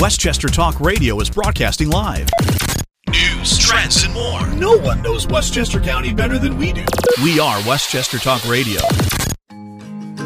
Westchester 0.00 0.46
Talk 0.46 0.80
Radio 0.80 1.18
is 1.20 1.28
broadcasting 1.28 1.90
live. 1.90 2.28
News, 3.08 3.58
trends, 3.58 4.04
and 4.04 4.14
more. 4.14 4.46
No 4.54 4.76
one 4.76 5.02
knows 5.02 5.26
Westchester 5.26 5.80
County 5.80 6.14
better 6.14 6.38
than 6.38 6.56
we 6.56 6.72
do. 6.72 6.84
We 7.20 7.40
are 7.40 7.58
Westchester 7.66 8.18
Talk 8.18 8.48
Radio. 8.48 8.80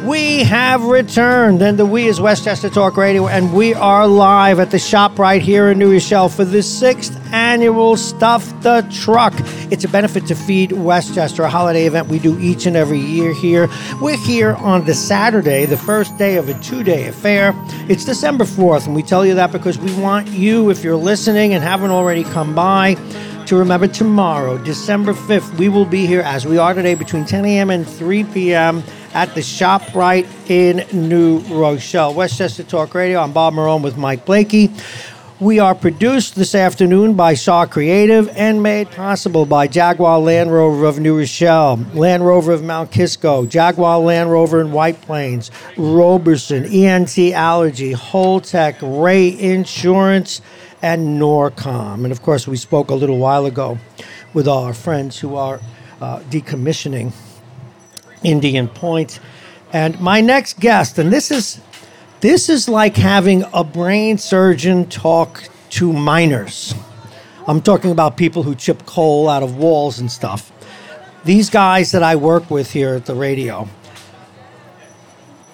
We 0.04 0.42
have 0.42 0.82
returned, 0.82 1.62
and 1.62 1.78
the 1.78 1.86
we 1.86 2.08
is 2.08 2.20
Westchester 2.20 2.68
Talk 2.68 2.96
Radio, 2.96 3.28
and 3.28 3.54
we 3.54 3.72
are 3.72 4.08
live 4.08 4.58
at 4.58 4.72
the 4.72 4.78
ShopRite 4.78 5.42
here 5.42 5.70
in 5.70 5.78
New 5.78 5.92
Rochelle 5.92 6.28
for 6.28 6.44
the 6.44 6.60
sixth 6.60 7.16
annual 7.32 7.96
Stuff 7.96 8.44
the 8.62 8.84
Truck. 8.90 9.32
It's 9.70 9.84
a 9.84 9.88
benefit 9.88 10.26
to 10.26 10.34
feed 10.34 10.72
Westchester, 10.72 11.44
a 11.44 11.48
holiday 11.48 11.86
event 11.86 12.08
we 12.08 12.18
do 12.18 12.36
each 12.40 12.66
and 12.66 12.76
every 12.76 12.98
year 12.98 13.32
here. 13.32 13.68
We're 14.00 14.16
here 14.16 14.54
on 14.54 14.86
the 14.86 14.94
Saturday, 14.94 15.66
the 15.66 15.76
first 15.76 16.18
day 16.18 16.36
of 16.36 16.48
a 16.48 16.58
two 16.58 16.82
day 16.82 17.06
affair. 17.06 17.52
It's 17.88 18.04
December 18.04 18.44
4th, 18.44 18.86
and 18.86 18.96
we 18.96 19.04
tell 19.04 19.24
you 19.24 19.36
that 19.36 19.52
because 19.52 19.78
we 19.78 19.94
want 20.00 20.26
you, 20.26 20.68
if 20.70 20.82
you're 20.82 20.96
listening 20.96 21.54
and 21.54 21.62
haven't 21.62 21.92
already 21.92 22.24
come 22.24 22.56
by, 22.56 22.96
to 23.46 23.56
remember 23.56 23.86
tomorrow, 23.86 24.56
December 24.58 25.12
5th, 25.12 25.58
we 25.58 25.68
will 25.68 25.84
be 25.84 26.06
here 26.06 26.22
as 26.22 26.46
we 26.46 26.58
are 26.58 26.74
today 26.74 26.94
between 26.94 27.24
10 27.24 27.44
a.m. 27.44 27.70
and 27.70 27.86
3 27.86 28.24
p.m. 28.24 28.82
at 29.14 29.34
the 29.34 29.40
ShopRite 29.40 30.26
in 30.48 30.86
New 31.08 31.40
Rochelle. 31.40 32.14
Westchester 32.14 32.62
Talk 32.62 32.94
Radio. 32.94 33.20
I'm 33.20 33.32
Bob 33.32 33.54
Marone 33.54 33.82
with 33.82 33.96
Mike 33.96 34.24
Blakey. 34.24 34.70
We 35.38 35.58
are 35.58 35.74
produced 35.74 36.36
this 36.36 36.54
afternoon 36.54 37.14
by 37.14 37.34
Shark 37.34 37.72
Creative 37.72 38.28
and 38.36 38.62
made 38.62 38.90
possible 38.92 39.44
by 39.44 39.66
Jaguar 39.66 40.20
Land 40.20 40.52
Rover 40.52 40.86
of 40.86 41.00
New 41.00 41.18
Rochelle, 41.18 41.84
Land 41.94 42.24
Rover 42.24 42.52
of 42.52 42.62
Mount 42.62 42.92
Kisco, 42.92 43.44
Jaguar 43.44 43.98
Land 43.98 44.30
Rover 44.30 44.60
in 44.60 44.70
White 44.70 45.00
Plains, 45.00 45.50
Roberson, 45.76 46.64
ENT 46.64 47.18
Allergy, 47.18 47.92
Holtec, 47.92 48.76
Ray 49.02 49.36
Insurance, 49.36 50.40
and 50.80 51.20
Norcom. 51.20 52.04
And 52.04 52.12
of 52.12 52.22
course, 52.22 52.46
we 52.46 52.56
spoke 52.56 52.90
a 52.90 52.94
little 52.94 53.18
while 53.18 53.44
ago 53.44 53.78
with 54.32 54.46
our 54.46 54.72
friends 54.72 55.18
who 55.18 55.34
are 55.34 55.60
uh, 56.00 56.20
decommissioning 56.30 57.12
Indian 58.24 58.68
Point. 58.68 59.20
And 59.72 59.98
my 60.00 60.20
next 60.20 60.60
guest, 60.60 60.98
and 60.98 61.12
this 61.12 61.30
is 61.30 61.60
this 62.20 62.48
is 62.48 62.68
like 62.68 62.96
having 62.96 63.44
a 63.52 63.64
brain 63.64 64.16
surgeon 64.16 64.88
talk 64.88 65.48
to 65.70 65.92
miners. 65.92 66.74
I'm 67.48 67.60
talking 67.60 67.90
about 67.90 68.16
people 68.16 68.44
who 68.44 68.54
chip 68.54 68.86
coal 68.86 69.28
out 69.28 69.42
of 69.42 69.56
walls 69.56 69.98
and 69.98 70.10
stuff. 70.10 70.52
These 71.24 71.50
guys 71.50 71.90
that 71.92 72.02
I 72.02 72.16
work 72.16 72.50
with 72.50 72.72
here 72.72 72.94
at 72.94 73.06
the 73.06 73.14
radio, 73.14 73.68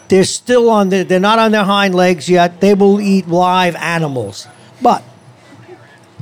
they're 0.08 0.24
still 0.24 0.69
on 0.69 0.91
their, 0.91 1.05
they're 1.05 1.20
not 1.20 1.39
on 1.39 1.52
their 1.52 1.64
hind 1.64 1.94
legs 1.94 2.28
yet. 2.28 2.61
They 2.61 2.74
will 2.74 3.00
eat 3.00 3.28
live 3.28 3.74
animals. 3.77 4.46
But 4.83 5.02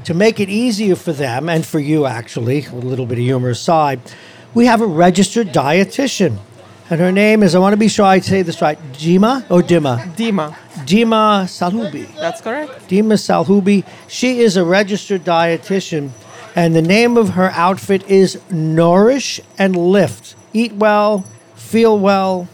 to 0.04 0.14
make 0.14 0.38
it 0.38 0.48
easier 0.48 0.94
for 0.94 1.12
them 1.12 1.48
and 1.48 1.66
for 1.66 1.80
you 1.80 2.06
actually, 2.06 2.66
a 2.66 2.74
little 2.74 3.06
bit 3.06 3.18
of 3.18 3.24
humor 3.24 3.50
aside, 3.50 4.00
we 4.56 4.64
have 4.64 4.80
a 4.80 4.86
registered 4.86 5.48
dietitian. 5.48 6.38
And 6.88 6.98
her 6.98 7.12
name 7.12 7.42
is, 7.42 7.54
I 7.54 7.58
want 7.58 7.74
to 7.74 7.76
be 7.76 7.88
sure 7.88 8.06
I 8.06 8.20
say 8.20 8.40
this 8.40 8.62
right, 8.62 8.78
Dima 8.94 9.44
or 9.50 9.60
Dima? 9.60 9.98
Dima. 10.14 10.54
Dima 10.86 11.44
Salhubi. 11.44 12.12
That's 12.16 12.40
correct. 12.40 12.88
Dima 12.88 13.18
Salhubi. 13.18 13.84
She 14.08 14.40
is 14.40 14.56
a 14.56 14.64
registered 14.64 15.24
dietitian, 15.24 16.10
and 16.54 16.74
the 16.74 16.80
name 16.80 17.18
of 17.18 17.30
her 17.30 17.50
outfit 17.50 18.08
is 18.08 18.40
Nourish 18.50 19.40
and 19.58 19.76
Lift. 19.76 20.36
Eat 20.54 20.72
well, 20.72 21.26
feel 21.54 21.98
well, 21.98 22.48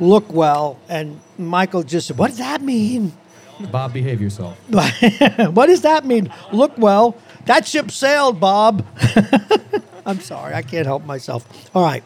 look 0.00 0.32
well. 0.32 0.78
And 0.88 1.20
Michael 1.38 1.84
just 1.84 2.08
said, 2.08 2.18
What 2.18 2.28
does 2.28 2.38
that 2.38 2.62
mean? 2.62 3.12
Bob, 3.70 3.92
behave 3.92 4.20
yourself. 4.20 4.56
what 4.70 5.66
does 5.66 5.82
that 5.82 6.04
mean? 6.04 6.32
Look 6.52 6.76
well. 6.78 7.16
That 7.44 7.68
ship 7.68 7.92
sailed, 7.92 8.40
Bob. 8.40 8.84
I'm 10.04 10.20
sorry, 10.20 10.54
I 10.54 10.62
can't 10.62 10.86
help 10.86 11.04
myself. 11.04 11.46
All 11.74 11.84
right. 11.84 12.02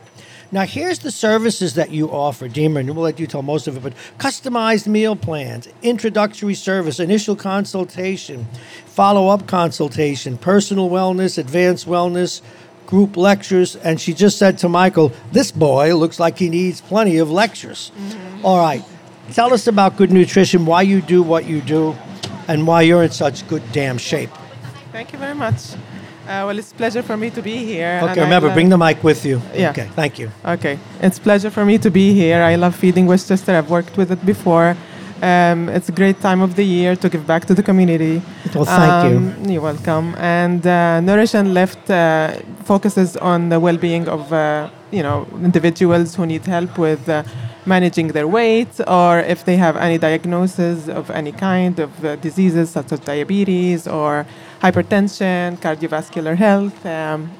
Now, 0.52 0.62
here's 0.62 1.00
the 1.00 1.10
services 1.10 1.74
that 1.74 1.90
you 1.90 2.08
offer, 2.08 2.48
Dima, 2.48 2.80
and 2.80 2.94
we'll 2.94 3.04
let 3.04 3.18
you 3.18 3.26
tell 3.26 3.42
most 3.42 3.66
of 3.66 3.76
it, 3.76 3.82
but 3.82 3.92
customized 4.18 4.86
meal 4.86 5.16
plans, 5.16 5.68
introductory 5.82 6.54
service, 6.54 7.00
initial 7.00 7.34
consultation, 7.34 8.46
follow 8.86 9.28
up 9.28 9.48
consultation, 9.48 10.38
personal 10.38 10.88
wellness, 10.88 11.36
advanced 11.36 11.86
wellness, 11.86 12.42
group 12.86 13.16
lectures. 13.16 13.74
And 13.74 14.00
she 14.00 14.14
just 14.14 14.38
said 14.38 14.58
to 14.58 14.68
Michael, 14.68 15.12
This 15.32 15.50
boy 15.50 15.96
looks 15.96 16.20
like 16.20 16.38
he 16.38 16.48
needs 16.48 16.80
plenty 16.80 17.18
of 17.18 17.28
lectures. 17.28 17.90
Mm-hmm. 17.96 18.46
All 18.46 18.58
right. 18.58 18.84
Tell 19.32 19.52
us 19.52 19.66
about 19.66 19.96
good 19.96 20.12
nutrition, 20.12 20.66
why 20.66 20.82
you 20.82 21.00
do 21.00 21.22
what 21.24 21.46
you 21.46 21.60
do, 21.60 21.96
and 22.46 22.66
why 22.66 22.82
you're 22.82 23.02
in 23.02 23.10
such 23.10 23.46
good 23.48 23.62
damn 23.72 23.98
shape. 23.98 24.30
Thank 24.92 25.12
you 25.12 25.18
very 25.18 25.34
much. 25.34 25.74
Uh, 26.26 26.42
well, 26.46 26.58
it's 26.58 26.72
a 26.72 26.74
pleasure 26.74 27.02
for 27.02 27.16
me 27.16 27.30
to 27.30 27.40
be 27.40 27.56
here. 27.64 28.00
Okay, 28.02 28.20
remember, 28.20 28.52
bring 28.52 28.68
the 28.68 28.76
mic 28.76 29.04
with 29.04 29.24
you. 29.24 29.40
Yeah. 29.54 29.70
Okay, 29.70 29.88
thank 29.94 30.18
you. 30.18 30.28
Okay, 30.44 30.76
it's 31.00 31.18
a 31.18 31.20
pleasure 31.20 31.50
for 31.50 31.64
me 31.64 31.78
to 31.78 31.90
be 31.90 32.12
here. 32.12 32.42
I 32.42 32.56
love 32.56 32.74
feeding 32.74 33.06
Westchester. 33.06 33.54
I've 33.54 33.70
worked 33.70 33.96
with 33.96 34.10
it 34.10 34.26
before. 34.26 34.76
Um, 35.22 35.68
it's 35.68 35.88
a 35.88 35.92
great 35.92 36.20
time 36.20 36.42
of 36.42 36.56
the 36.56 36.64
year 36.64 36.96
to 36.96 37.08
give 37.08 37.26
back 37.26 37.44
to 37.46 37.54
the 37.54 37.62
community. 37.62 38.20
Well, 38.54 38.64
thank 38.64 39.12
you. 39.12 39.18
Um, 39.18 39.44
You're 39.48 39.62
welcome. 39.62 40.14
And 40.18 40.66
uh, 40.66 41.00
Nourish 41.00 41.34
and 41.34 41.54
Lift 41.54 41.88
uh, 41.90 42.32
focuses 42.64 43.16
on 43.16 43.48
the 43.48 43.58
well-being 43.60 44.08
of 44.08 44.32
uh, 44.32 44.68
you 44.90 45.02
know 45.02 45.26
individuals 45.44 46.16
who 46.16 46.26
need 46.26 46.44
help 46.44 46.76
with 46.76 47.08
uh, 47.08 47.22
managing 47.66 48.08
their 48.08 48.26
weight, 48.28 48.80
or 48.86 49.20
if 49.20 49.44
they 49.44 49.56
have 49.56 49.76
any 49.76 49.96
diagnosis 49.96 50.88
of 50.88 51.10
any 51.10 51.32
kind 51.32 51.78
of 51.78 52.04
uh, 52.04 52.16
diseases 52.16 52.70
such 52.70 52.92
as 52.92 53.00
diabetes 53.00 53.86
or 53.86 54.26
hypertension, 54.60 55.58
cardiovascular 55.58 56.36
health, 56.36 56.84
um, 56.86 57.30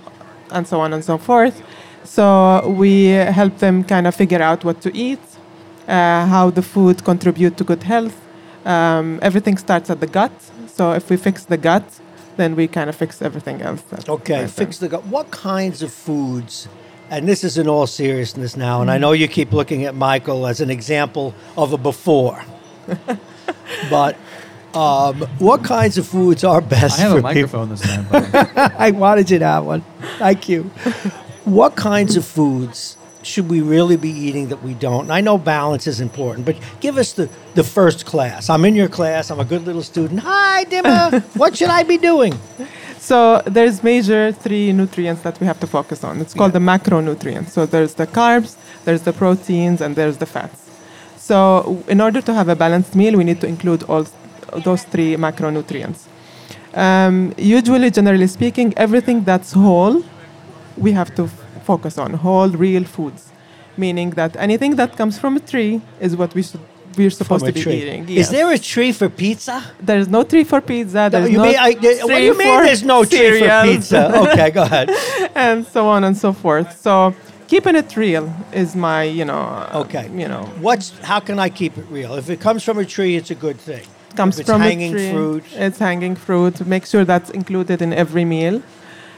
and 0.50 0.66
so 0.66 0.80
on 0.80 0.92
and 0.92 1.04
so 1.04 1.18
forth. 1.18 1.62
So 2.04 2.68
we 2.68 3.06
help 3.06 3.58
them 3.58 3.84
kind 3.84 4.06
of 4.06 4.14
figure 4.14 4.42
out 4.42 4.64
what 4.64 4.80
to 4.82 4.96
eat, 4.96 5.20
uh, 5.88 6.26
how 6.26 6.50
the 6.50 6.62
food 6.62 7.04
contribute 7.04 7.56
to 7.56 7.64
good 7.64 7.82
health. 7.82 8.16
Um, 8.64 9.18
everything 9.22 9.58
starts 9.58 9.90
at 9.90 10.00
the 10.00 10.06
gut. 10.06 10.32
So 10.66 10.92
if 10.92 11.10
we 11.10 11.16
fix 11.16 11.44
the 11.44 11.56
gut, 11.56 12.00
then 12.36 12.54
we 12.54 12.68
kind 12.68 12.88
of 12.90 12.96
fix 12.96 13.22
everything 13.22 13.62
else. 13.62 13.82
Okay, 14.08 14.42
my 14.42 14.46
fix 14.46 14.78
thing. 14.78 14.88
the 14.88 14.96
gut. 14.96 15.06
What 15.06 15.30
kinds 15.30 15.82
of 15.82 15.92
foods, 15.92 16.68
and 17.10 17.26
this 17.26 17.44
is 17.44 17.58
in 17.58 17.68
all 17.68 17.86
seriousness 17.86 18.56
now, 18.56 18.82
and 18.82 18.90
I 18.90 18.98
know 18.98 19.12
you 19.12 19.28
keep 19.28 19.52
looking 19.52 19.84
at 19.84 19.94
Michael 19.94 20.46
as 20.46 20.60
an 20.60 20.70
example 20.70 21.34
of 21.56 21.72
a 21.72 21.78
before, 21.78 22.44
but 23.90 24.16
um, 24.76 25.22
what 25.38 25.64
kinds 25.64 25.96
of 25.96 26.06
foods 26.06 26.44
are 26.44 26.60
best 26.60 26.98
I 26.98 27.02
have 27.02 27.16
a 27.16 27.22
microphone 27.22 27.70
this 27.70 27.80
time. 27.80 28.06
I 28.78 28.90
wanted 28.90 29.30
you 29.30 29.38
to 29.38 29.46
have 29.46 29.64
one. 29.64 29.82
Thank 30.18 30.48
you. 30.48 30.64
what 31.44 31.76
kinds 31.76 32.16
of 32.16 32.24
foods 32.24 32.98
should 33.22 33.48
we 33.48 33.60
really 33.60 33.96
be 33.96 34.10
eating 34.10 34.48
that 34.48 34.62
we 34.62 34.74
don't? 34.74 35.04
And 35.04 35.12
I 35.12 35.20
know 35.20 35.38
balance 35.38 35.86
is 35.86 36.00
important, 36.00 36.44
but 36.44 36.56
give 36.80 36.98
us 36.98 37.14
the, 37.14 37.28
the 37.54 37.64
first 37.64 38.06
class. 38.06 38.50
I'm 38.50 38.64
in 38.64 38.74
your 38.74 38.88
class. 38.88 39.30
I'm 39.30 39.40
a 39.40 39.44
good 39.44 39.64
little 39.64 39.82
student. 39.82 40.20
Hi, 40.20 40.64
Dima. 40.66 41.22
what 41.36 41.56
should 41.56 41.70
I 41.70 41.82
be 41.82 41.96
doing? 41.96 42.38
So 42.98 43.42
there's 43.46 43.82
major 43.82 44.32
three 44.32 44.72
nutrients 44.72 45.22
that 45.22 45.40
we 45.40 45.46
have 45.46 45.58
to 45.60 45.66
focus 45.66 46.04
on. 46.04 46.20
It's 46.20 46.34
called 46.34 46.52
the 46.52 46.58
macronutrients. 46.58 47.50
So 47.50 47.64
there's 47.64 47.94
the 47.94 48.06
carbs, 48.06 48.56
there's 48.84 49.02
the 49.02 49.12
proteins, 49.12 49.80
and 49.80 49.96
there's 49.96 50.18
the 50.18 50.26
fats. 50.26 50.68
So 51.16 51.82
in 51.88 52.00
order 52.00 52.20
to 52.20 52.34
have 52.34 52.48
a 52.48 52.56
balanced 52.56 52.94
meal, 52.94 53.16
we 53.16 53.24
need 53.24 53.40
to 53.40 53.46
include 53.46 53.82
all 53.84 54.06
those 54.64 54.82
three 54.84 55.16
macronutrients. 55.16 56.06
Um, 56.74 57.32
usually, 57.38 57.90
generally 57.90 58.26
speaking, 58.26 58.74
everything 58.76 59.24
that's 59.24 59.52
whole, 59.52 60.02
we 60.76 60.92
have 60.92 61.14
to 61.14 61.24
f- 61.24 61.40
focus 61.64 61.96
on 61.98 62.12
whole, 62.14 62.48
real 62.50 62.84
foods, 62.84 63.32
meaning 63.76 64.10
that 64.10 64.36
anything 64.36 64.76
that 64.76 64.96
comes 64.96 65.18
from 65.18 65.36
a 65.36 65.40
tree 65.40 65.80
is 66.00 66.16
what 66.16 66.34
we 66.34 66.42
should 66.42 66.60
we're 66.96 67.10
supposed 67.10 67.44
to 67.44 67.52
be 67.52 67.62
tree. 67.62 67.82
eating. 67.82 68.08
Is 68.08 68.30
there 68.30 68.50
a 68.50 68.58
tree 68.58 68.92
for 68.92 69.08
pizza? 69.08 69.62
There's 69.80 70.08
no 70.08 70.22
tree 70.22 70.44
for 70.44 70.60
pizza. 70.60 71.08
There's 71.10 71.30
you 71.30 71.36
no 71.36 71.44
mean, 71.44 71.56
I, 71.58 71.72
what 71.72 71.80
do 71.82 72.06
tree 72.06 72.24
you 72.24 72.38
mean 72.38 72.58
for 72.58 72.64
there's 72.64 72.82
no 72.82 73.04
tree 73.04 73.40
for 73.40 73.62
pizza? 73.64 74.12
Okay, 74.32 74.50
go 74.50 74.62
ahead. 74.62 74.90
and 75.34 75.66
so 75.66 75.88
on 75.88 76.04
and 76.04 76.16
so 76.16 76.32
forth. 76.32 76.78
So 76.80 77.14
keeping 77.48 77.76
it 77.76 77.94
real 77.96 78.34
is 78.52 78.74
my, 78.74 79.02
you 79.02 79.24
know, 79.24 79.68
Okay. 79.74 80.08
you 80.14 80.28
know, 80.28 80.44
What's 80.60 80.96
how 81.00 81.20
can 81.20 81.38
I 81.38 81.48
keep 81.50 81.76
it 81.76 81.86
real? 81.90 82.14
If 82.14 82.30
it 82.30 82.40
comes 82.40 82.62
from 82.62 82.78
a 82.78 82.84
tree, 82.84 83.16
it's 83.16 83.30
a 83.30 83.34
good 83.34 83.58
thing. 83.58 83.84
Comes 84.16 84.40
from 84.42 84.60
hanging 84.60 84.92
tree. 84.92 85.10
fruit. 85.12 85.44
It's 85.52 85.78
hanging 85.78 86.16
fruit. 86.16 86.66
Make 86.66 86.86
sure 86.86 87.04
that's 87.04 87.30
included 87.30 87.82
in 87.82 87.92
every 87.92 88.24
meal. 88.24 88.62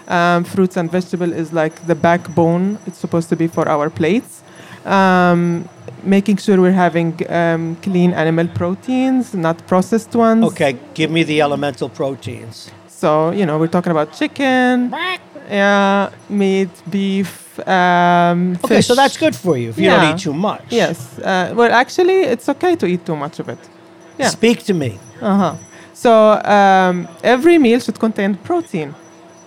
Um, 0.09 0.45
fruits 0.45 0.77
and 0.77 0.91
vegetable 0.91 1.33
is 1.33 1.53
like 1.53 1.87
the 1.87 1.95
backbone. 1.95 2.79
It's 2.87 2.99
supposed 2.99 3.29
to 3.29 3.37
be 3.37 3.47
for 3.47 3.69
our 3.69 3.91
plates. 3.91 4.43
Um, 4.87 5.69
making 6.03 6.39
sure 6.39 6.61
we're 6.61 6.81
having 6.87 7.11
um, 7.29 7.77
clean 7.83 8.12
animal 8.12 8.49
proteins, 8.49 9.35
not 9.35 9.56
processed 9.67 10.15
ones. 10.15 10.45
Okay, 10.47 10.77
give 10.95 11.11
me 11.11 11.23
the 11.25 11.41
elemental 11.43 11.89
proteins. 11.89 12.71
So 12.89 13.31
you 13.33 13.45
know, 13.47 13.59
we're 13.59 13.69
talking 13.77 13.93
about 13.93 14.12
chicken, 14.15 14.91
yeah, 15.50 16.11
meat, 16.31 16.71
beef, 16.91 17.59
um, 17.69 18.56
Okay, 18.65 18.81
so 18.81 18.95
that's 18.95 19.17
good 19.17 19.35
for 19.37 19.56
you 19.56 19.71
if 19.71 19.79
you 19.79 19.85
Yeah. 19.85 20.00
don't 20.00 20.15
eat 20.15 20.23
too 20.23 20.33
much. 20.35 20.65
Yes. 20.71 21.19
Uh, 21.19 21.53
well, 21.55 21.73
actually, 21.73 22.21
it's 22.33 22.49
okay 22.49 22.77
to 22.77 22.87
eat 22.87 23.05
too 23.05 23.17
much 23.17 23.41
of 23.41 23.49
it. 23.49 23.59
Yeah. 24.19 24.29
Speak 24.31 24.62
to 24.65 24.75
me. 24.75 24.99
Uh 25.20 25.37
huh. 25.37 25.55
So 25.94 26.12
um, 26.44 27.09
every 27.23 27.59
meal 27.59 27.81
should 27.81 27.99
contain 27.99 28.35
protein. 28.37 28.94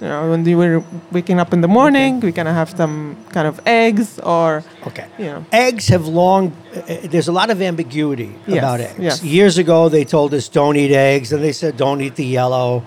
You 0.02 0.08
know, 0.08 0.30
when 0.32 0.44
we 0.44 0.56
were 0.56 0.84
waking 1.12 1.40
up 1.40 1.54
in 1.54 1.62
the 1.62 1.68
morning, 1.68 2.20
we're 2.22 2.32
gonna 2.32 2.54
have 2.54 2.72
some 2.76 3.16
kind 3.30 3.48
of 3.48 3.60
eggs 3.68 4.20
or 4.20 4.64
Okay. 4.88 5.06
you 5.20 5.26
know. 5.26 5.46
Eggs 5.52 5.88
have 5.90 6.08
long. 6.08 6.52
Uh, 6.76 6.82
there's 7.04 7.28
a 7.28 7.32
lot 7.32 7.50
of 7.52 7.62
ambiguity 7.62 8.32
Yes, 8.48 8.58
about 8.58 8.80
eggs. 8.80 9.00
yes. 9.00 9.24
Years 9.24 9.58
ago, 9.60 9.90
they 9.90 10.04
told 10.04 10.34
us 10.34 10.50
don't 10.50 10.76
eat 10.76 10.92
eggs, 10.92 11.32
and 11.32 11.44
they 11.44 11.52
said 11.54 11.78
don't 11.78 12.02
eat 12.02 12.16
the 12.16 12.26
yellow, 12.26 12.84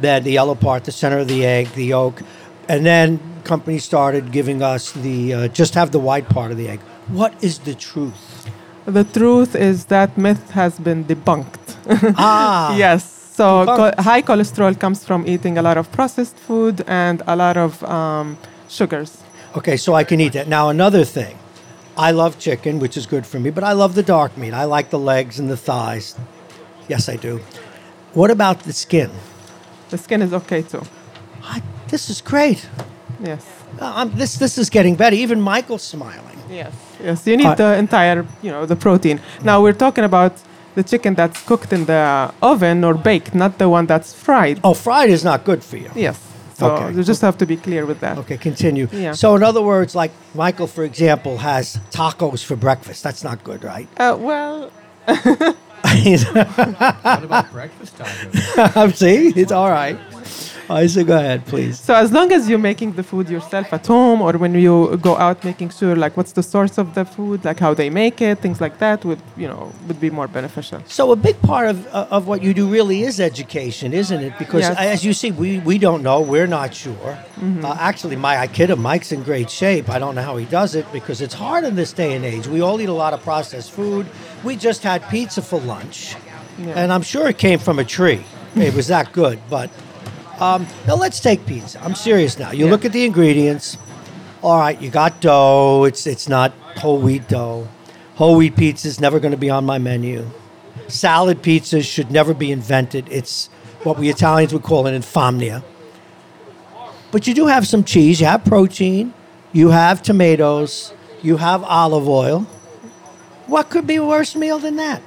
then 0.00 0.22
the 0.22 0.32
yellow 0.32 0.54
part, 0.54 0.84
the 0.84 0.92
center 0.92 1.18
of 1.20 1.28
the 1.28 1.46
egg, 1.46 1.68
the 1.74 1.86
yolk, 1.86 2.20
and 2.68 2.84
then 2.84 3.18
companies 3.44 3.82
started 3.84 4.30
giving 4.30 4.62
us 4.62 4.92
the 4.92 5.32
uh, 5.34 5.48
just 5.48 5.74
have 5.74 5.90
the 5.92 5.98
white 5.98 6.28
part 6.28 6.50
of 6.50 6.58
the 6.58 6.68
egg. 6.68 6.80
What 7.08 7.32
is 7.42 7.60
the 7.60 7.74
truth? 7.74 8.46
The 8.90 9.04
truth 9.04 9.54
is 9.54 9.84
that 9.86 10.16
myth 10.18 10.50
has 10.50 10.78
been 10.78 11.04
debunked. 11.04 11.76
ah, 12.16 12.74
yes. 12.84 13.04
So 13.34 13.64
co- 13.64 14.02
high 14.02 14.22
cholesterol 14.22 14.78
comes 14.78 15.04
from 15.04 15.26
eating 15.26 15.58
a 15.58 15.62
lot 15.62 15.76
of 15.78 15.90
processed 15.92 16.36
food 16.36 16.82
and 16.86 17.22
a 17.26 17.36
lot 17.36 17.56
of 17.56 17.82
um, 17.84 18.36
sugars. 18.68 19.22
Okay, 19.56 19.76
so 19.76 19.94
I 19.94 20.04
can 20.04 20.20
eat 20.20 20.32
that. 20.32 20.48
Now 20.48 20.68
another 20.68 21.04
thing, 21.04 21.36
I 21.96 22.10
love 22.10 22.38
chicken, 22.38 22.78
which 22.80 22.96
is 22.96 23.06
good 23.06 23.26
for 23.26 23.38
me, 23.40 23.50
but 23.50 23.64
I 23.64 23.72
love 23.72 23.94
the 23.94 24.02
dark 24.02 24.36
meat. 24.36 24.52
I 24.52 24.64
like 24.64 24.90
the 24.90 24.98
legs 24.98 25.38
and 25.38 25.48
the 25.48 25.56
thighs. 25.56 26.16
Yes, 26.88 27.08
I 27.08 27.16
do. 27.16 27.40
What 28.14 28.30
about 28.30 28.60
the 28.60 28.72
skin? 28.72 29.10
The 29.90 29.98
skin 29.98 30.22
is 30.22 30.32
okay 30.32 30.62
too. 30.62 30.82
I, 31.44 31.62
this 31.88 32.10
is 32.10 32.20
great. 32.20 32.68
Yes. 33.22 33.46
Uh, 33.78 34.04
this 34.06 34.36
this 34.38 34.58
is 34.58 34.68
getting 34.70 34.96
better. 34.96 35.14
Even 35.16 35.40
Michael's 35.40 35.82
smiling. 35.82 36.38
Yes. 36.50 36.74
Yes. 37.04 37.26
You 37.26 37.36
need 37.36 37.46
Uh, 37.46 37.54
the 37.54 37.76
entire, 37.78 38.24
you 38.42 38.50
know, 38.50 38.66
the 38.66 38.76
protein. 38.76 39.20
Now 39.44 39.60
we're 39.62 39.78
talking 39.86 40.04
about 40.04 40.32
the 40.74 40.82
chicken 40.82 41.14
that's 41.14 41.40
cooked 41.46 41.72
in 41.72 41.84
the 41.86 42.30
oven 42.40 42.84
or 42.84 42.94
baked, 42.94 43.34
not 43.34 43.58
the 43.58 43.68
one 43.68 43.86
that's 43.86 44.12
fried. 44.12 44.60
Oh, 44.62 44.74
fried 44.74 45.10
is 45.10 45.24
not 45.24 45.44
good 45.44 45.62
for 45.64 45.76
you. 45.76 45.90
Yes. 45.94 46.16
So 46.58 46.66
Okay. 46.66 46.96
you 46.96 47.02
just 47.02 47.22
have 47.22 47.36
to 47.38 47.46
be 47.46 47.56
clear 47.56 47.86
with 47.86 48.00
that. 48.00 48.18
Okay, 48.18 48.36
continue. 48.36 48.86
Yeah. 48.92 49.14
So, 49.14 49.34
in 49.36 49.42
other 49.42 49.62
words, 49.62 49.94
like 49.94 50.12
Michael, 50.34 50.66
for 50.66 50.84
example, 50.84 51.38
has 51.38 51.78
tacos 51.90 52.44
for 52.44 52.54
breakfast. 52.56 53.02
That's 53.02 53.24
not 53.24 53.42
good, 53.42 53.64
right? 53.64 53.88
Uh, 53.96 54.16
well, 54.20 54.70
What 55.90 57.24
about 57.24 57.50
breakfast 57.52 57.96
tacos? 57.98 58.94
See, 59.02 59.32
it's 59.34 59.52
all 59.52 59.70
right. 59.70 59.96
I 60.70 60.86
say, 60.86 61.02
go 61.04 61.16
ahead, 61.16 61.44
please. 61.46 61.80
so 61.80 61.94
as 61.94 62.12
long 62.12 62.30
as 62.32 62.48
you're 62.48 62.58
making 62.72 62.92
the 62.92 63.02
food 63.02 63.28
yourself 63.28 63.72
at 63.72 63.84
home 63.86 64.22
or 64.22 64.32
when 64.42 64.54
you 64.54 64.96
go 65.02 65.16
out 65.16 65.42
making 65.44 65.70
sure 65.70 65.96
like 65.96 66.16
what's 66.16 66.32
the 66.32 66.42
source 66.42 66.78
of 66.78 66.94
the 66.94 67.04
food, 67.04 67.44
like 67.44 67.58
how 67.58 67.74
they 67.74 67.90
make 67.90 68.20
it, 68.20 68.38
things 68.38 68.60
like 68.60 68.78
that 68.78 69.04
would, 69.04 69.20
you 69.36 69.48
know, 69.48 69.72
would 69.88 70.00
be 70.00 70.10
more 70.10 70.28
beneficial. 70.28 70.80
So, 70.86 71.10
a 71.12 71.16
big 71.16 71.40
part 71.42 71.66
of, 71.70 71.86
uh, 71.88 72.06
of 72.16 72.28
what 72.28 72.40
you 72.42 72.54
do 72.54 72.68
really 72.68 73.02
is 73.02 73.18
education, 73.20 73.92
isn't 73.92 74.20
it? 74.20 74.32
Because, 74.38 74.60
Yes. 74.62 74.76
as 74.78 75.04
you 75.04 75.12
see, 75.12 75.30
we, 75.32 75.58
we 75.70 75.76
don't 75.78 76.02
know. 76.02 76.20
We're 76.20 76.46
not 76.46 76.72
sure. 76.74 77.18
Uh, 77.42 77.76
actually, 77.80 78.16
my 78.16 78.38
I 78.38 78.46
kid 78.46 78.70
him, 78.70 78.80
Mike's 78.80 79.10
in 79.12 79.22
great 79.22 79.50
shape. 79.50 79.88
I 79.88 79.98
don't 79.98 80.14
know 80.14 80.22
how 80.22 80.36
he 80.36 80.44
does 80.46 80.74
it 80.74 80.86
because 80.92 81.20
it's 81.20 81.34
hard 81.34 81.64
in 81.64 81.74
this 81.74 81.92
day 81.92 82.12
and 82.14 82.24
age. 82.24 82.46
We 82.46 82.60
all 82.60 82.80
eat 82.80 82.88
a 82.88 82.92
lot 83.04 83.12
of 83.12 83.22
processed 83.22 83.72
food. 83.72 84.06
We 84.44 84.54
just 84.56 84.82
had 84.82 85.02
pizza 85.08 85.42
for 85.42 85.58
lunch, 85.60 86.14
Yeah. 86.58 86.74
and 86.78 86.92
I'm 86.92 87.02
sure 87.02 87.28
it 87.28 87.38
came 87.38 87.58
from 87.58 87.78
a 87.78 87.84
tree. 87.84 88.22
It 88.56 88.74
was 88.74 88.86
that 88.88 89.12
good. 89.12 89.38
But 89.48 89.70
um, 90.40 90.66
now 90.86 90.94
let's 90.96 91.20
take 91.20 91.44
pizza. 91.46 91.82
I'm 91.84 91.94
serious 91.94 92.38
now. 92.38 92.50
You 92.52 92.64
Yeah. 92.66 92.70
look 92.70 92.84
at 92.84 92.92
the 92.92 93.04
ingredients. 93.04 93.76
All 94.42 94.58
right, 94.58 94.80
you 94.80 94.90
got 94.90 95.20
dough. 95.20 95.84
It's 95.84 96.06
it's 96.06 96.28
not 96.28 96.52
whole 96.78 96.98
wheat 96.98 97.28
dough. 97.28 97.68
Whole 98.16 98.36
wheat 98.36 98.56
pizza 98.56 98.88
is 98.88 99.00
never 99.00 99.20
going 99.20 99.32
to 99.32 99.36
be 99.38 99.50
on 99.50 99.64
my 99.66 99.78
menu. 99.78 100.26
Salad 100.88 101.42
pizzas 101.42 101.84
should 101.84 102.10
never 102.10 102.34
be 102.34 102.50
invented. 102.50 103.06
It's 103.10 103.48
what 103.82 103.98
we 103.98 104.08
Italians 104.08 104.52
would 104.52 104.62
call 104.62 104.86
an 104.86 104.94
infamia. 105.00 105.62
But 107.10 107.26
you 107.26 107.34
do 107.34 107.46
have 107.46 107.66
some 107.66 107.84
cheese. 107.84 108.20
You 108.20 108.26
have 108.26 108.44
protein. 108.44 109.12
You 109.52 109.70
have 109.70 110.02
tomatoes. 110.02 110.92
You 111.22 111.36
have 111.38 111.62
olive 111.64 112.08
oil. 112.08 112.46
What 113.46 113.68
could 113.68 113.86
be 113.86 113.96
a 113.96 114.04
worse 114.04 114.34
meal 114.36 114.58
than 114.58 114.76
that? 114.76 115.02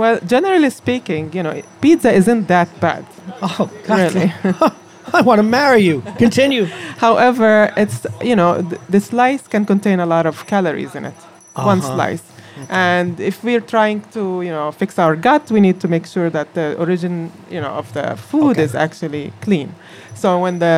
Well, 0.00 0.18
generally 0.26 0.70
speaking, 0.70 1.32
you 1.32 1.42
know, 1.42 1.62
pizza 1.80 2.10
isn't 2.12 2.48
that 2.48 2.68
bad. 2.80 3.04
Oh, 3.42 3.70
God. 3.86 4.14
Really. 4.14 4.32
I 5.12 5.20
want 5.22 5.38
to 5.38 5.42
marry 5.60 5.82
you. 5.82 6.02
Continue. 6.18 6.64
However, 7.06 7.72
it's 7.76 8.06
you 8.22 8.34
know 8.34 8.50
th- 8.70 8.80
the 8.88 9.00
slice 9.00 9.46
can 9.46 9.64
contain 9.64 10.00
a 10.00 10.06
lot 10.06 10.24
of 10.26 10.46
calories 10.46 10.94
in 10.98 11.04
it. 11.04 11.14
One 11.54 11.78
Uh-huh. 11.78 11.94
slice, 11.94 12.22
and 12.68 13.20
if 13.20 13.44
we're 13.44 13.60
trying 13.76 14.00
to 14.16 14.22
you 14.46 14.50
know 14.56 14.72
fix 14.72 14.98
our 14.98 15.14
gut, 15.14 15.50
we 15.50 15.60
need 15.60 15.78
to 15.84 15.88
make 15.88 16.06
sure 16.14 16.30
that 16.30 16.48
the 16.54 16.66
origin 16.84 17.30
you 17.54 17.60
know 17.60 17.72
of 17.80 17.92
the 17.92 18.16
food 18.30 18.50
Okay. 18.56 18.64
is 18.64 18.74
actually 18.74 19.32
clean. 19.46 19.68
So 20.22 20.28
when 20.44 20.58
the 20.58 20.74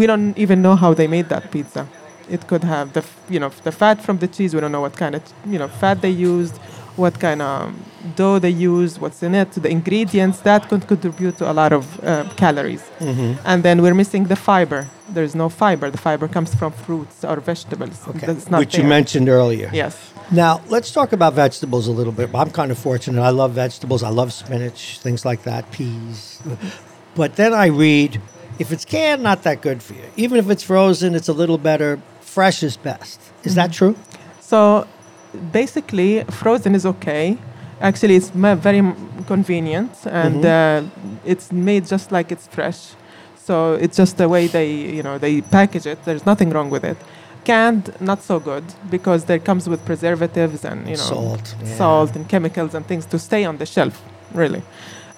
we 0.00 0.04
don't 0.06 0.36
even 0.44 0.58
know 0.62 0.74
how 0.74 0.94
they 0.94 1.06
made 1.06 1.28
that 1.34 1.44
pizza. 1.52 1.86
It 2.28 2.42
could 2.48 2.64
have 2.64 2.86
the 2.96 3.02
you 3.34 3.38
know 3.42 3.50
the 3.62 3.70
fat 3.70 3.96
from 4.06 4.16
the 4.18 4.26
cheese. 4.26 4.50
We 4.54 4.60
don't 4.60 4.72
know 4.72 4.80
what 4.86 4.96
kind 4.96 5.14
of 5.14 5.22
you 5.52 5.58
know 5.60 5.68
fat 5.80 5.96
they 6.00 6.10
used, 6.32 6.54
what 6.96 7.18
kind 7.20 7.42
of 7.42 7.74
dough 8.16 8.38
they 8.38 8.50
use, 8.50 8.98
what's 8.98 9.22
in 9.22 9.34
it, 9.34 9.50
the 9.52 9.68
ingredients 9.68 10.40
that 10.40 10.68
could 10.68 10.86
contribute 10.86 11.36
to 11.38 11.50
a 11.50 11.52
lot 11.52 11.72
of 11.72 11.84
uh, 12.04 12.24
calories. 12.36 12.82
And 13.44 13.62
then 13.62 13.82
we're 13.82 13.94
missing 13.94 14.24
the 14.24 14.36
fiber. 14.36 14.88
There's 15.08 15.34
no 15.34 15.48
fiber. 15.48 15.90
The 15.90 15.98
fiber 15.98 16.26
comes 16.28 16.54
from 16.54 16.72
fruits 16.72 17.24
or 17.24 17.36
vegetables. 17.40 18.06
Okay. 18.08 18.26
That's 18.26 18.50
not 18.50 18.58
Which 18.60 18.76
you 18.78 18.84
mentioned 18.84 19.28
earlier. 19.28 19.70
Yes. 19.72 20.12
Now, 20.32 20.60
let's 20.68 20.90
talk 20.90 21.12
about 21.12 21.34
vegetables 21.34 21.86
a 21.86 21.92
little 21.92 22.12
bit. 22.12 22.34
I'm 22.34 22.50
kind 22.50 22.70
of 22.72 22.78
fortunate. 22.78 23.22
I 23.22 23.30
love 23.30 23.52
vegetables. 23.52 24.02
I 24.02 24.08
love 24.08 24.32
spinach, 24.32 24.98
things 24.98 25.24
like 25.24 25.42
that, 25.44 25.70
peas. 25.70 26.40
But 27.14 27.36
then 27.36 27.52
I 27.54 27.66
read 27.66 28.20
if 28.58 28.72
it's 28.72 28.84
canned, 28.84 29.22
not 29.22 29.42
that 29.44 29.60
good 29.60 29.82
for 29.82 29.94
you. 29.94 30.04
Even 30.16 30.38
if 30.38 30.50
it's 30.50 30.62
frozen, 30.62 31.14
it's 31.14 31.28
a 31.28 31.32
little 31.32 31.58
better. 31.58 32.00
Fresh 32.20 32.62
is 32.62 32.76
best. 32.76 33.20
Is 33.44 33.54
that 33.54 33.70
Mm-hmm. 33.70 33.78
true? 33.94 33.96
So 34.40 34.86
basically, 35.52 36.24
frozen 36.24 36.74
is 36.74 36.84
okay. 36.86 37.36
Actually, 37.80 38.16
it's 38.16 38.30
very 38.30 38.82
convenient 39.26 39.92
and 40.06 40.42
Mm-hmm. 40.44 40.86
uh, 40.86 41.30
it's 41.32 41.52
made 41.52 41.86
just 41.86 42.10
like 42.12 42.32
it's 42.32 42.46
fresh. 42.46 42.94
So 43.36 43.74
it's 43.74 43.96
just 43.96 44.16
the 44.16 44.28
way 44.28 44.48
they, 44.48 44.70
you 44.96 45.02
know, 45.02 45.18
they 45.18 45.40
package 45.40 45.86
it. 45.86 45.98
There's 46.04 46.26
nothing 46.26 46.50
wrong 46.50 46.70
with 46.70 46.84
it. 46.84 46.96
Canned, 47.44 47.94
not 48.00 48.22
so 48.22 48.40
good 48.40 48.64
because 48.90 49.24
there 49.26 49.38
comes 49.38 49.68
with 49.68 49.84
preservatives 49.84 50.64
and 50.64 50.80
you 50.88 50.96
know 50.96 51.02
Salt, 51.14 51.54
yeah. 51.62 51.76
salt 51.76 52.16
and 52.16 52.28
chemicals 52.28 52.74
and 52.74 52.84
things 52.86 53.06
to 53.06 53.18
stay 53.18 53.44
on 53.44 53.58
the 53.58 53.66
shelf, 53.66 54.02
really. 54.34 54.62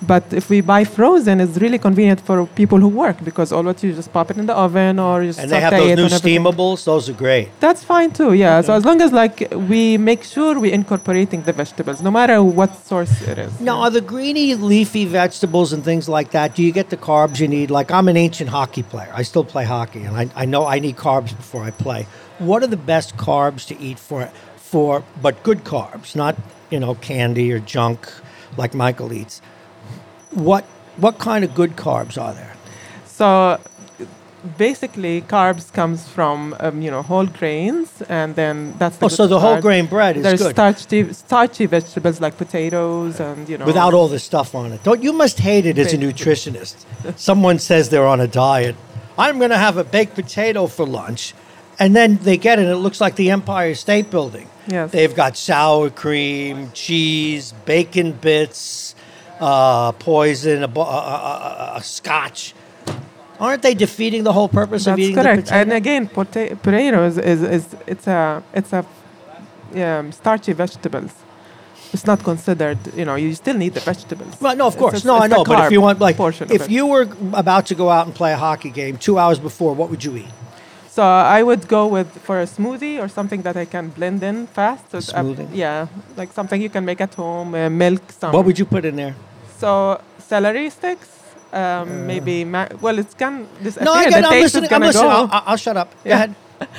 But 0.01 0.33
if 0.33 0.49
we 0.49 0.61
buy 0.61 0.85
frozen, 0.85 1.41
it's 1.41 1.57
really 1.59 1.79
convenient 1.79 2.21
for 2.21 2.47
people 2.47 2.79
who 2.79 2.87
work 2.87 3.23
because 3.25 3.51
all 3.51 3.65
what 3.65 3.83
you 3.83 3.93
just 3.93 4.13
pop 4.13 4.31
it 4.31 4.37
in 4.37 4.47
the 4.47 4.55
oven 4.55 5.01
or 5.01 5.23
you 5.23 5.31
just 5.31 5.41
steam 5.41 5.53
it. 5.53 5.57
And 5.57 5.73
they 5.73 5.77
have 5.77 5.99
those 5.99 6.23
new 6.23 6.39
steamables. 6.39 6.85
Those 6.85 7.09
are 7.09 7.15
great. 7.15 7.49
That's 7.59 7.83
fine 7.83 8.13
too, 8.13 8.33
yeah. 8.35 8.61
So 8.61 8.75
as 8.75 8.85
long 8.85 9.01
as 9.03 9.13
like 9.13 9.53
we 9.53 9.99
make 9.99 10.23
sure 10.23 10.61
we're 10.61 10.73
incorporating 10.73 11.43
the 11.43 11.53
vegetables, 11.53 12.01
no 12.01 12.13
matter 12.13 12.41
what 12.43 12.77
source 12.87 13.23
it 13.23 13.39
is. 13.39 13.61
Now, 13.61 13.81
are 13.81 13.91
the 13.91 14.01
greeny, 14.01 14.55
leafy 14.55 15.05
vegetables 15.05 15.73
and 15.73 15.83
things 15.85 16.09
like 16.09 16.31
that, 16.31 16.55
do 16.55 16.63
you 16.63 16.71
get 16.71 16.91
the 16.91 16.97
carbs 16.97 17.41
you 17.41 17.49
need? 17.49 17.71
Like, 17.71 17.91
I'm 17.91 18.07
an 18.07 18.17
ancient 18.17 18.51
hockey 18.51 18.85
player. 18.85 19.11
I 19.13 19.23
still 19.23 19.45
play 19.45 19.65
hockey, 19.65 20.03
and 20.05 20.17
I, 20.17 20.31
I 20.37 20.45
know 20.45 20.65
I 20.65 20.79
need 20.79 20.97
carbs 20.97 21.37
before 21.37 21.65
I 21.65 21.73
play. 21.73 22.07
What 22.39 22.63
are 22.63 22.69
the 22.69 22.77
best 22.77 23.17
carbs 23.17 23.67
to 23.67 23.79
eat 23.81 23.99
for, 23.99 24.31
for, 24.57 25.03
but 25.21 25.43
good 25.43 25.65
carbs, 25.65 26.15
not, 26.15 26.37
you 26.71 26.79
know, 26.79 26.95
candy 26.95 27.51
or 27.53 27.59
junk 27.59 28.09
like 28.57 28.75
Michael 28.75 29.13
eats? 29.13 29.43
What, 30.31 30.65
what 30.97 31.19
kind 31.19 31.45
of 31.45 31.55
good 31.55 31.77
carbs 31.77 32.21
are 32.21 32.35
there? 32.35 32.55
So 33.07 33.61
basically, 34.57 35.23
carbs 35.23 35.73
comes 35.73 36.09
from 36.09 36.55
um, 36.61 36.83
you 36.83 36.91
know 36.91 37.03
whole 37.03 37.27
grains, 37.27 38.03
and 38.03 38.35
then 38.37 38.75
that's 38.79 38.97
the 38.99 39.07
Oh, 39.07 39.09
so 39.09 39.27
the 39.27 39.41
whole 39.41 39.61
grain 39.61 39.87
bread 39.87 40.17
is 40.17 40.23
There's 40.23 40.43
good. 40.43 40.53
starchy, 40.53 41.13
starchy 41.13 41.67
vegetables 41.67 42.21
like 42.21 42.37
potatoes 42.37 43.21
and 43.21 43.49
you 43.49 43.59
know 43.59 43.67
Without 43.67 43.95
all 43.95 44.09
the 44.09 44.19
stuff 44.19 44.55
on 44.55 44.73
it. 44.73 44.83
Don't 44.83 45.03
you 45.03 45.13
must 45.13 45.41
hate 45.41 45.67
it 45.67 45.79
as 45.79 45.93
a 45.93 45.99
nutritionist. 45.99 46.85
Someone 47.19 47.59
says 47.59 47.89
they're 47.89 48.07
on 48.07 48.21
a 48.21 48.29
diet. 48.29 48.77
I'm 49.17 49.39
going 49.39 49.51
to 49.51 49.59
have 49.59 49.77
a 49.77 49.85
baked 49.85 50.15
potato 50.15 50.69
for 50.69 50.87
lunch, 50.87 51.35
and 51.79 51.97
then 51.97 52.19
they 52.19 52.37
get 52.37 52.59
it. 52.61 52.63
and 52.63 52.71
It 52.71 52.77
looks 52.77 53.01
like 53.01 53.17
the 53.17 53.31
Empire 53.33 53.75
State 53.75 54.11
Building. 54.11 54.49
Yes. 54.69 54.93
They've 54.93 55.15
got 55.15 55.37
sour 55.37 55.91
cream, 55.91 56.71
cheese, 56.73 57.53
bacon 57.65 58.13
bits, 58.13 58.95
uh, 59.41 59.93
poison, 59.93 60.65
a, 60.65 60.81
a, 60.81 61.73
a, 61.77 61.83
scotch. 61.83 62.55
Aren't 63.41 63.63
they 63.63 63.75
defeating 63.75 64.25
the 64.25 64.33
whole 64.33 64.49
purpose 64.49 64.87
of 64.87 64.99
eating 64.99 65.15
correct. 65.15 65.37
the 65.37 65.43
potato? 65.43 65.61
And 65.61 65.73
again, 65.73 66.09
pota- 66.09 66.61
potatoes 66.61 67.19
is, 67.19 67.43
is 67.43 67.77
it's 67.87 68.07
a 68.07 68.43
it's 68.53 68.73
a 68.73 68.85
um, 69.77 70.13
starchy 70.13 70.53
vegetables. 70.53 71.13
It's 71.93 72.05
not 72.05 72.23
considered. 72.23 72.79
You 72.97 73.05
know, 73.05 73.15
you 73.15 73.35
still 73.35 73.57
need 73.57 73.75
the 73.75 73.81
vegetables. 73.81 74.41
Well, 74.41 74.57
no, 74.57 74.67
of 74.67 74.77
course. 74.77 74.95
it's- 74.95 75.05
no, 75.05 75.15
I 75.15 75.27
it's 75.27 75.29
the 75.29 75.37
know. 75.37 75.45
But 75.45 75.65
if 75.67 75.73
you 75.73 75.81
want, 75.81 76.01
like, 76.01 76.17
if 76.51 76.71
you 76.71 76.87
were 76.87 77.09
about 77.33 77.67
to 77.67 77.75
go 77.75 77.89
out 77.89 78.07
and 78.07 78.15
play 78.15 78.33
a 78.33 78.37
hockey 78.37 78.71
game 78.71 78.99
two 78.99 79.19
hours 79.19 79.39
before, 79.39 79.73
what 79.75 79.89
would 79.89 80.05
you 80.05 80.17
eat? 80.17 80.29
So 80.99 81.05
I 81.05 81.45
would 81.45 81.69
go 81.69 81.87
with 81.87 82.09
for 82.27 82.41
a 82.41 82.45
smoothie 82.45 83.01
or 83.01 83.07
something 83.07 83.43
that 83.43 83.57
I 83.57 83.67
can 83.67 83.91
blend 83.91 84.21
in 84.25 84.49
fast. 84.49 84.91
So 84.91 84.99
it's, 84.99 85.15
uh, 85.15 85.23
Smoothie? 85.23 85.49
yeah, 85.55 85.87
like 86.17 86.33
something 86.33 86.61
you 86.61 86.71
can 86.71 86.85
make 86.85 87.01
at 87.01 87.15
home. 87.15 87.55
Uh, 87.55 87.71
milk, 87.71 88.03
some 88.11 88.33
What 88.33 88.45
would 88.45 88.59
you 88.59 88.65
put 88.65 88.85
in 88.85 88.97
there? 88.97 89.15
So 89.59 90.01
celery 90.19 90.71
sticks, 90.71 91.09
um, 91.53 92.07
maybe. 92.07 92.45
Ma- 92.45 92.69
well, 92.81 92.99
it's. 92.99 93.15
This 93.61 93.77
No, 93.81 93.93
I 93.93 93.99
I 93.99 94.03
think 94.05 94.15
get. 94.15 94.21
the 94.23 94.29
I'm 94.29 94.41
listening. 94.43 94.73
I'm 94.73 94.83
listening. 94.83 95.11
I'll, 95.11 95.43
I'll 95.47 95.57
shut 95.57 95.77
up. 95.77 95.91
Go 96.05 96.11
ahead. 96.13 96.35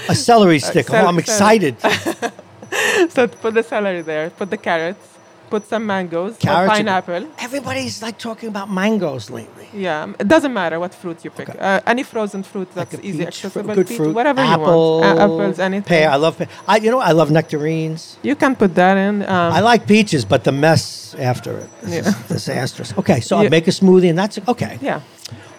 A 0.08 0.16
celery 0.16 0.60
stick. 0.70 0.88
cel- 0.88 1.06
oh, 1.06 1.10
I'm 1.10 1.20
excited. 1.20 1.76
so 3.10 3.28
put 3.28 3.54
the 3.54 3.64
celery 3.64 4.02
there. 4.02 4.30
Put 4.30 4.50
the 4.50 4.58
carrots. 4.58 5.19
Put 5.50 5.68
some 5.68 5.86
mangoes 5.86 6.38
Carrots 6.38 6.60
or 6.60 6.64
are- 6.64 6.68
pineapple. 6.78 7.28
Everybody's 7.40 8.02
like 8.02 8.18
talking 8.20 8.50
about 8.50 8.70
mangoes 8.70 9.30
lately. 9.30 9.68
Yeah, 9.74 10.14
it 10.20 10.28
doesn't 10.28 10.54
matter 10.54 10.80
what 10.80 10.94
fruit 10.94 11.24
you 11.26 11.32
pick. 11.32 11.50
Okay. 11.50 11.60
Uh, 11.60 11.82
any 11.88 12.04
frozen 12.04 12.44
fruit 12.44 12.68
that's 12.76 12.94
Like 12.94 13.04
easy 13.04 13.20
peach, 13.20 13.28
accessible. 13.28 13.74
good 13.76 13.88
peach, 13.88 13.98
fruit, 13.98 14.14
whatever 14.16 14.42
apple, 14.42 15.02
you 15.02 15.08
want. 15.08 15.20
Uh, 15.20 15.24
apples, 15.24 15.60
anything. 15.60 15.84
Pear. 15.88 16.10
I 16.12 16.16
love 16.18 16.38
pear. 16.38 16.48
I, 16.68 16.78
you 16.78 16.92
know, 16.92 17.00
I 17.00 17.12
love 17.14 17.32
nectarines. 17.32 18.18
You 18.22 18.36
can 18.36 18.56
put 18.56 18.76
that 18.76 18.96
in. 18.98 19.24
Um, 19.24 19.54
I 19.54 19.60
like 19.62 19.88
peaches, 19.88 20.24
but 20.26 20.44
the 20.44 20.52
mess 20.52 21.16
after 21.16 21.58
it 21.58 21.70
is 21.84 22.06
Yeah. 22.06 22.14
disastrous. 22.28 22.94
Okay, 22.98 23.20
so 23.22 23.38
I 23.38 23.50
make 23.50 23.68
a 23.68 23.72
smoothie, 23.72 24.10
and 24.10 24.18
that's 24.18 24.38
okay. 24.48 24.78
yeah. 24.82 25.02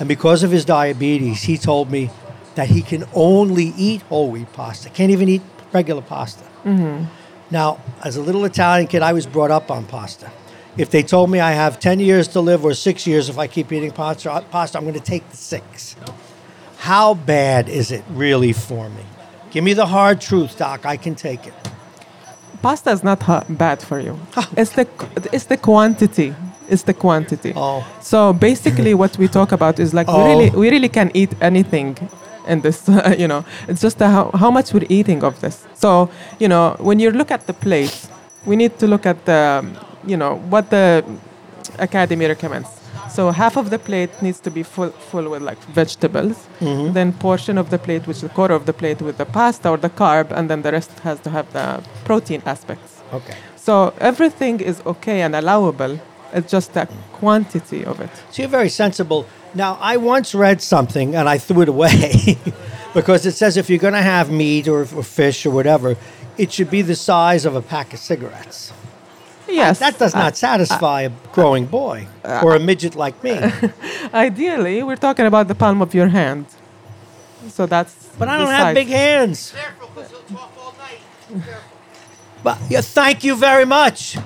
and 0.00 0.08
because 0.08 0.42
of 0.42 0.50
his 0.50 0.64
diabetes, 0.64 1.42
he 1.42 1.56
told 1.56 1.90
me 1.90 2.10
that 2.56 2.68
he 2.68 2.82
can 2.82 3.04
only 3.14 3.72
eat 3.76 4.02
whole 4.02 4.30
wheat 4.30 4.52
pasta, 4.52 4.90
can't 4.90 5.12
even 5.12 5.28
eat 5.28 5.42
regular 5.72 6.02
pasta. 6.02 6.44
Now, 7.50 7.80
as 8.02 8.16
a 8.16 8.20
little 8.22 8.44
Italian 8.44 8.88
kid, 8.88 9.02
I 9.02 9.12
was 9.12 9.24
brought 9.24 9.52
up 9.52 9.70
on 9.70 9.86
pasta. 9.86 10.30
If 10.76 10.90
they 10.90 11.04
told 11.04 11.30
me 11.30 11.38
I 11.38 11.52
have 11.52 11.78
ten 11.78 12.00
years 12.00 12.26
to 12.28 12.40
live 12.40 12.64
or 12.64 12.74
six 12.74 13.06
years 13.06 13.28
if 13.28 13.38
I 13.38 13.46
keep 13.46 13.70
eating 13.72 13.92
pasta, 13.92 14.44
pasta 14.50 14.78
I'm 14.78 14.84
going 14.84 14.94
to 14.94 15.00
take 15.00 15.28
the 15.30 15.36
six. 15.36 15.94
How 16.78 17.14
bad 17.14 17.68
is 17.68 17.90
it 17.90 18.04
really 18.10 18.52
for 18.52 18.88
me? 18.90 19.02
Give 19.50 19.64
me 19.64 19.72
the 19.74 19.86
hard 19.86 20.20
truth, 20.20 20.58
Doc. 20.58 20.84
I 20.86 20.96
can 20.96 21.14
take 21.14 21.46
it. 21.46 21.54
Pasta 22.62 22.90
is 22.90 23.02
not 23.02 23.22
ha- 23.22 23.44
bad 23.48 23.82
for 23.82 23.98
you. 24.00 24.18
Oh. 24.36 24.48
It's 24.56 24.72
the 24.72 24.86
it's 25.32 25.44
the 25.46 25.56
quantity. 25.56 26.34
It's 26.68 26.82
the 26.82 26.94
quantity. 26.94 27.52
Oh. 27.56 27.84
So 28.00 28.32
basically, 28.32 28.94
what 28.94 29.16
we 29.18 29.28
talk 29.28 29.52
about 29.52 29.78
is 29.78 29.94
like 29.94 30.06
Oh. 30.08 30.18
we 30.18 30.30
really 30.30 30.50
we 30.50 30.70
really 30.70 30.88
can 30.88 31.10
eat 31.14 31.32
anything 31.40 31.96
in 32.46 32.60
this. 32.60 32.88
you 33.18 33.28
know, 33.28 33.44
it's 33.68 33.80
just 33.80 33.98
the 33.98 34.08
how 34.08 34.30
how 34.34 34.50
much 34.50 34.72
we're 34.74 34.86
eating 34.88 35.24
of 35.24 35.40
this. 35.40 35.64
So 35.74 36.10
you 36.38 36.48
know, 36.48 36.76
when 36.78 36.98
you 37.00 37.10
look 37.10 37.30
at 37.30 37.46
the 37.46 37.52
plate, 37.54 38.08
we 38.44 38.56
need 38.56 38.78
to 38.78 38.86
look 38.86 39.06
at 39.06 39.24
the 39.24 39.64
you 40.06 40.16
know 40.16 40.36
what 40.50 40.70
the 40.70 41.04
academy 41.78 42.26
recommends. 42.26 42.68
So 43.10 43.30
half 43.30 43.56
of 43.56 43.70
the 43.70 43.78
plate 43.78 44.10
needs 44.22 44.40
to 44.40 44.50
be 44.50 44.62
full, 44.62 44.90
full 44.90 45.28
with 45.30 45.42
like 45.42 45.58
vegetables. 45.74 46.46
Mm-hmm. 46.60 46.92
Then 46.92 47.12
portion 47.12 47.58
of 47.58 47.70
the 47.70 47.78
plate, 47.78 48.06
which 48.06 48.18
is 48.18 48.24
a 48.24 48.28
quarter 48.28 48.54
of 48.54 48.66
the 48.66 48.72
plate, 48.72 49.00
with 49.02 49.16
the 49.18 49.26
pasta 49.26 49.70
or 49.70 49.76
the 49.76 49.90
carb, 49.90 50.30
and 50.32 50.50
then 50.50 50.62
the 50.62 50.72
rest 50.72 50.90
has 51.00 51.20
to 51.20 51.30
have 51.30 51.52
the 51.52 51.82
protein 52.04 52.42
aspects. 52.46 53.02
Okay. 53.12 53.34
So 53.56 53.94
everything 53.98 54.60
is 54.60 54.82
okay 54.86 55.22
and 55.22 55.34
allowable. 55.34 55.98
It's 56.32 56.50
just 56.50 56.74
the 56.74 56.88
quantity 57.12 57.84
of 57.84 58.00
it. 58.00 58.10
So 58.30 58.42
you're 58.42 58.48
very 58.48 58.68
sensible. 58.68 59.26
Now, 59.54 59.78
I 59.80 59.96
once 59.96 60.34
read 60.34 60.60
something 60.60 61.14
and 61.14 61.28
I 61.28 61.38
threw 61.38 61.62
it 61.62 61.68
away 61.68 62.38
because 62.94 63.24
it 63.24 63.32
says 63.32 63.56
if 63.56 63.70
you're 63.70 63.78
going 63.78 63.94
to 63.94 64.02
have 64.02 64.30
meat 64.30 64.68
or, 64.68 64.80
or 64.80 65.02
fish 65.02 65.46
or 65.46 65.50
whatever, 65.50 65.96
it 66.36 66.52
should 66.52 66.70
be 66.70 66.82
the 66.82 66.96
size 66.96 67.44
of 67.44 67.54
a 67.54 67.62
pack 67.62 67.92
of 67.94 67.98
cigarettes. 67.98 68.72
Yes. 69.48 69.78
That 69.78 69.98
does 69.98 70.14
not 70.14 70.32
uh, 70.32 70.36
satisfy 70.36 71.02
a 71.02 71.10
uh, 71.10 71.32
growing 71.32 71.66
boy 71.66 72.06
uh, 72.24 72.42
or 72.44 72.56
a 72.56 72.60
midget 72.60 72.94
like 72.94 73.22
me. 73.22 73.38
Ideally, 74.14 74.82
we're 74.82 74.96
talking 74.96 75.26
about 75.26 75.48
the 75.48 75.54
palm 75.54 75.82
of 75.82 75.94
your 75.94 76.08
hand. 76.08 76.46
So 77.48 77.66
that's. 77.66 77.94
But 78.18 78.28
I 78.28 78.38
don't 78.38 78.48
have 78.48 78.68
size. 78.68 78.74
big 78.74 78.88
hands. 78.88 79.52
Careful, 79.52 79.90
because 79.94 80.10
he'll 80.10 80.36
talk 80.36 80.52
all 80.58 80.74
night. 80.78 81.44
But 82.42 82.58
yeah, 82.68 82.80
thank 82.80 83.24
you 83.24 83.36
very 83.36 83.64
much. 83.64 84.16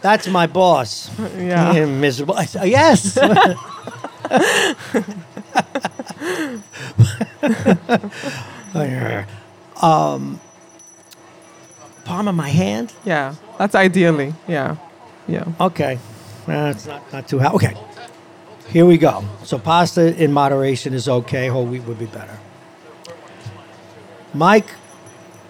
That's 0.00 0.28
my 0.28 0.46
boss. 0.46 1.10
Yeah. 1.36 1.72
Yeah, 1.72 1.86
miserable. 1.86 2.36
Said, 2.36 2.68
yes. 2.68 3.16
um, 9.82 10.40
palm 12.10 12.26
of 12.26 12.34
my 12.34 12.48
hand. 12.48 12.92
Yeah. 13.04 13.34
That's 13.58 13.74
ideally. 13.74 14.34
Yeah. 14.48 14.76
Yeah. 15.28 15.44
Okay, 15.60 15.98
uh, 16.48 16.72
it's 16.74 16.86
not 16.86 17.12
not 17.12 17.28
too 17.28 17.38
hot. 17.38 17.54
Okay, 17.54 17.74
here 18.68 18.84
we 18.84 18.98
go. 18.98 19.24
So 19.44 19.58
pasta 19.58 20.02
in 20.22 20.32
moderation 20.32 20.92
is 20.92 21.08
okay. 21.08 21.46
Whole 21.46 21.66
wheat 21.66 21.84
would 21.84 22.00
be 22.00 22.06
better. 22.06 22.36
Mike, 24.34 24.70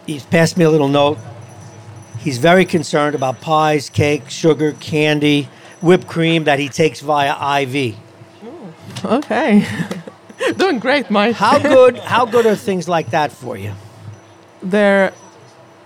he's 0.06 0.24
passed 0.24 0.58
me 0.58 0.64
a 0.64 0.70
little 0.70 0.88
note. 0.88 1.18
He's 2.18 2.36
very 2.36 2.66
concerned 2.66 3.14
about 3.14 3.40
pies, 3.40 3.88
cake, 3.88 4.28
sugar, 4.28 4.72
candy, 4.72 5.48
whipped 5.80 6.06
cream 6.06 6.44
that 6.44 6.58
he 6.58 6.68
takes 6.68 7.00
via 7.00 7.32
IV. 7.62 7.96
Okay. 9.02 9.66
Doing 10.58 10.78
great, 10.78 11.10
Mike. 11.10 11.36
How 11.36 11.58
good? 11.58 11.96
how 12.14 12.26
good 12.26 12.44
are 12.44 12.56
things 12.56 12.86
like 12.86 13.10
that 13.10 13.32
for 13.32 13.56
you? 13.56 13.72
they're 14.62 15.12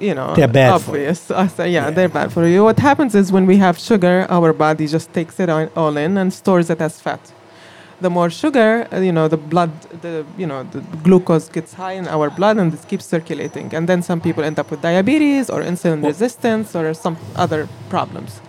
you 0.01 0.15
know 0.15 0.35
They're 0.35 0.49
bad 0.49 0.81
for 0.81 0.97
you. 0.97 1.05
obvious 1.05 1.31
I 1.31 1.47
say, 1.47 1.71
yeah, 1.71 1.91
they're 1.91 2.09
bad 2.09 2.33
for 2.33 2.47
you 2.47 2.65
what 2.65 2.79
happens 2.79 3.15
is 3.15 3.33
when 3.33 3.47
we 3.47 3.57
have 3.59 3.79
sugar 3.79 4.27
our 4.29 4.53
body 4.53 4.87
just 4.87 5.13
takes 5.13 5.39
it 5.41 5.49
all 5.51 5.97
in 5.97 6.19
and 6.19 6.33
stores 6.33 6.71
it 6.71 6.81
as 6.81 7.01
fat 7.01 7.21
the 8.01 8.11
more 8.11 8.31
sugar 8.31 8.89
uh, 8.93 8.99
you 8.99 9.13
know 9.13 9.29
the 9.29 9.37
blood 9.37 9.71
the 10.03 10.27
you 10.37 10.47
know 10.47 10.65
the 10.65 10.81
glucose 11.03 11.49
gets 11.49 11.75
high 11.75 11.93
in 11.93 12.07
our 12.09 12.29
blood 12.31 12.57
and 12.59 12.75
it 12.75 12.87
keeps 12.89 13.05
circulating 13.05 13.73
and 13.75 13.89
then 13.89 14.03
some 14.03 14.21
people 14.21 14.43
end 14.43 14.59
up 14.59 14.71
with 14.71 14.81
diabetes 14.83 15.49
or 15.49 15.63
insulin 15.63 16.05
resistance 16.05 16.75
or 16.75 16.93
some 16.93 17.17
other 17.37 17.69
problems 17.89 18.41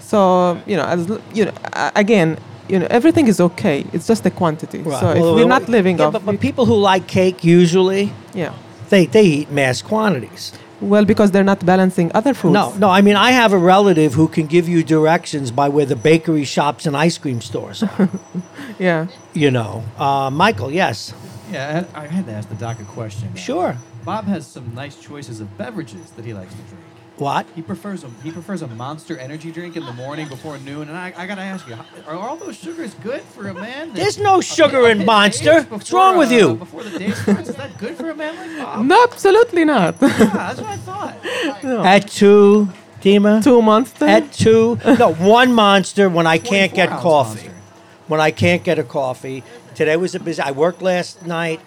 so 0.00 0.60
you 0.66 0.76
know 0.76 0.84
as 0.84 1.08
you 1.32 1.44
know 1.46 1.54
again 1.94 2.36
you 2.68 2.78
know, 2.78 2.86
everything 2.90 3.28
is 3.28 3.40
okay. 3.40 3.84
It's 3.92 4.06
just 4.06 4.24
the 4.24 4.30
quantity. 4.30 4.78
Right. 4.78 5.00
So 5.00 5.06
Well, 5.06 5.30
if 5.30 5.36
we're 5.36 5.48
not 5.48 5.68
living 5.68 5.98
yeah, 5.98 6.06
off, 6.06 6.12
but, 6.14 6.26
but 6.26 6.40
people 6.40 6.66
who 6.66 6.74
like 6.74 7.06
cake 7.06 7.44
usually 7.44 8.12
yeah. 8.34 8.54
they 8.90 9.06
they 9.06 9.22
eat 9.22 9.50
mass 9.50 9.82
quantities. 9.82 10.52
Well, 10.80 11.04
because 11.06 11.30
they're 11.30 11.44
not 11.44 11.64
balancing 11.64 12.10
other 12.14 12.34
foods. 12.34 12.52
No, 12.52 12.74
no. 12.76 12.90
I 12.90 13.00
mean, 13.00 13.16
I 13.16 13.30
have 13.30 13.52
a 13.54 13.58
relative 13.58 14.12
who 14.14 14.28
can 14.28 14.46
give 14.46 14.68
you 14.68 14.82
directions 14.84 15.50
by 15.50 15.68
where 15.70 15.86
the 15.86 15.96
bakery 15.96 16.44
shops 16.44 16.84
and 16.86 16.94
ice 16.96 17.16
cream 17.18 17.40
stores 17.40 17.82
are. 17.82 18.08
Yeah. 18.78 19.06
you 19.32 19.50
know, 19.50 19.82
uh, 19.98 20.28
Michael. 20.30 20.70
Yes, 20.70 21.14
Yeah, 21.50 21.84
I 21.94 22.02
I 22.04 22.06
had 22.08 22.26
to 22.26 22.32
ask 22.32 22.48
the 22.48 22.56
doc 22.56 22.76
a 22.80 22.84
question. 22.84 23.34
sure. 23.36 23.76
Bob 24.04 24.24
has 24.26 24.46
some 24.46 24.74
nice 24.74 24.96
choices 25.00 25.40
of 25.40 25.48
beverages 25.58 26.10
that 26.16 26.24
he 26.24 26.32
likes 26.34 26.52
to 26.52 26.62
drink. 26.70 26.84
What? 27.18 27.46
He 27.54 27.62
prefers 27.62 28.04
a 28.04 28.10
he 28.22 28.30
prefers 28.30 28.60
a 28.60 28.66
Monster 28.66 29.16
Energy 29.18 29.50
drink 29.50 29.74
in 29.76 29.86
the 29.86 29.92
morning 29.94 30.28
before 30.28 30.58
noon, 30.58 30.88
and 30.88 30.98
I, 30.98 31.14
I 31.16 31.26
gotta 31.26 31.40
ask 31.40 31.66
you, 31.66 31.74
are 32.06 32.14
all 32.14 32.36
those 32.36 32.58
sugars 32.58 32.92
good 33.02 33.22
for 33.22 33.48
a 33.48 33.54
man? 33.54 33.88
that- 33.88 33.96
There's 33.96 34.18
no 34.18 34.38
of- 34.38 34.44
sugar 34.44 34.80
of 34.80 34.90
in 34.90 34.98
his 34.98 35.06
Monster. 35.06 35.58
age 35.60 35.70
What's 35.70 35.90
wrong 35.92 36.18
with 36.18 36.30
uh, 36.30 36.34
you? 36.34 36.54
Before 36.56 36.82
the 36.84 36.98
day 36.98 37.10
starts, 37.12 37.48
is 37.48 37.54
that 37.56 37.78
good 37.78 37.96
for 37.96 38.10
a 38.10 38.14
man 38.14 38.36
like 38.36 38.58
Bob? 38.64 38.84
No, 38.92 39.02
absolutely 39.04 39.64
not. 39.64 39.96
Yeah, 40.02 40.08
that's 40.08 40.60
what 40.60 40.68
I 40.70 40.76
thought. 41.64 41.64
At 41.86 42.08
two, 42.08 42.68
Dima. 43.00 43.42
Two 43.42 43.62
monsters. 43.62 44.02
At 44.08 44.32
two. 44.32 44.78
No, 44.98 45.14
one 45.14 45.54
monster 45.54 46.10
when 46.10 46.26
I 46.26 46.36
can't 46.36 46.72
24 46.72 46.76
get 46.76 46.88
ounce 46.92 47.02
coffee. 47.02 47.34
Monster. 47.48 47.52
When 48.08 48.20
I 48.20 48.30
can't 48.30 48.62
get 48.62 48.78
a 48.78 48.84
coffee. 48.84 49.42
Today 49.74 49.96
was 49.96 50.14
a 50.14 50.20
busy. 50.20 50.42
I 50.42 50.50
worked 50.50 50.82
last 50.82 51.24
night. 51.24 51.60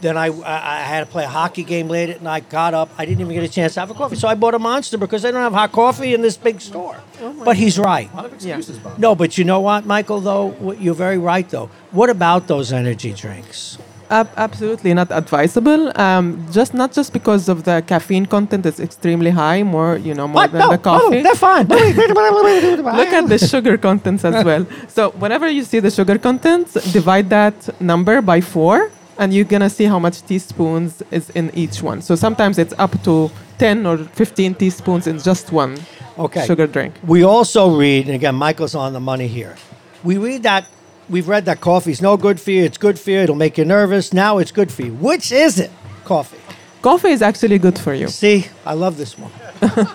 Then 0.00 0.16
I, 0.16 0.26
I 0.26 0.56
I 0.78 0.80
had 0.92 1.00
to 1.00 1.06
play 1.06 1.24
a 1.24 1.28
hockey 1.28 1.64
game 1.64 1.88
late 1.88 2.08
at 2.10 2.22
night. 2.22 2.48
Got 2.48 2.72
up. 2.74 2.88
I 2.98 3.04
didn't 3.04 3.20
even 3.20 3.34
get 3.34 3.44
a 3.44 3.48
chance 3.48 3.74
to 3.74 3.80
have 3.80 3.90
a 3.90 3.94
coffee. 3.94 4.16
So 4.16 4.28
I 4.28 4.34
bought 4.34 4.54
a 4.54 4.58
monster 4.58 4.96
because 4.98 5.22
they 5.22 5.30
don't 5.32 5.42
have 5.42 5.52
hot 5.52 5.72
coffee 5.72 6.14
in 6.14 6.20
this 6.22 6.36
big 6.36 6.60
store. 6.60 6.96
but 7.44 7.56
he's 7.56 7.78
right. 7.78 8.08
A 8.12 8.16
lot 8.16 8.24
of 8.26 8.32
excuses, 8.34 8.78
Bob. 8.78 8.98
No, 8.98 9.14
but 9.14 9.36
you 9.38 9.44
know 9.44 9.60
what, 9.60 9.86
Michael? 9.86 10.20
Though 10.20 10.72
you're 10.78 10.94
very 11.06 11.18
right. 11.18 11.48
Though, 11.48 11.68
what 11.90 12.10
about 12.10 12.46
those 12.46 12.72
energy 12.72 13.12
drinks? 13.12 13.78
Ab- 14.10 14.30
absolutely 14.38 14.94
not 14.94 15.10
advisable. 15.10 15.92
Um, 16.00 16.46
just 16.50 16.72
not 16.72 16.92
just 16.92 17.12
because 17.12 17.46
of 17.50 17.64
the 17.64 17.82
caffeine 17.86 18.24
content 18.24 18.64
is 18.64 18.80
extremely 18.80 19.28
high, 19.30 19.62
more 19.62 19.98
you 19.98 20.14
know 20.14 20.26
more 20.26 20.42
What? 20.42 20.52
than 20.52 20.60
No, 20.60 20.70
the 20.70 20.78
coffee. 20.78 21.16
no, 21.16 21.22
they're 21.24 21.34
fine. 21.34 21.66
Look 22.22 23.12
at 23.12 23.28
the 23.28 23.38
sugar 23.38 23.76
contents 23.76 24.24
as 24.24 24.44
well. 24.44 24.66
So 24.88 25.10
whenever 25.10 25.46
you 25.48 25.62
see 25.64 25.80
the 25.80 25.90
sugar 25.90 26.18
contents, 26.18 26.72
divide 26.92 27.28
that 27.30 27.56
number 27.80 28.22
by 28.22 28.40
four, 28.40 28.90
and 29.18 29.32
you're 29.34 29.44
gonna 29.44 29.70
see 29.70 29.84
how 29.84 29.98
much 29.98 30.22
teaspoons 30.22 31.02
is 31.10 31.30
in 31.30 31.50
each 31.54 31.82
one. 31.82 32.00
So 32.02 32.14
sometimes 32.16 32.58
it's 32.58 32.74
up 32.78 33.02
to 33.04 33.30
10 33.58 33.86
or 33.86 33.98
15 33.98 34.54
teaspoons 34.54 35.06
in 35.06 35.18
just 35.18 35.52
one 35.52 35.76
Okay. 36.18 36.44
sugar 36.46 36.66
drink. 36.66 36.94
We 37.06 37.22
also 37.24 37.76
read, 37.76 38.06
and 38.06 38.14
again, 38.14 38.34
Michael's 38.34 38.74
on 38.74 38.92
the 38.92 39.00
money 39.00 39.28
here. 39.28 39.56
We 40.04 40.16
read 40.16 40.42
that 40.44 40.66
we've 41.10 41.28
read 41.28 41.44
that 41.46 41.60
coffee's 41.60 42.00
no 42.02 42.16
good 42.16 42.40
for 42.40 42.50
you. 42.50 42.64
It's 42.64 42.78
good 42.78 42.98
for 42.98 43.10
you. 43.10 43.18
It'll 43.18 43.34
make 43.36 43.56
you 43.58 43.64
nervous. 43.64 44.12
Now 44.12 44.38
it's 44.38 44.52
good 44.52 44.70
for 44.70 44.82
you. 44.82 44.92
Which 44.94 45.32
is 45.32 45.58
it? 45.58 45.70
Coffee. 46.04 46.38
Coffee 46.82 47.08
is 47.10 47.22
actually 47.22 47.58
good 47.58 47.78
for 47.78 47.94
you. 47.94 48.08
See, 48.08 48.46
I 48.64 48.74
love 48.74 48.96
this 48.98 49.16
one. 49.18 49.32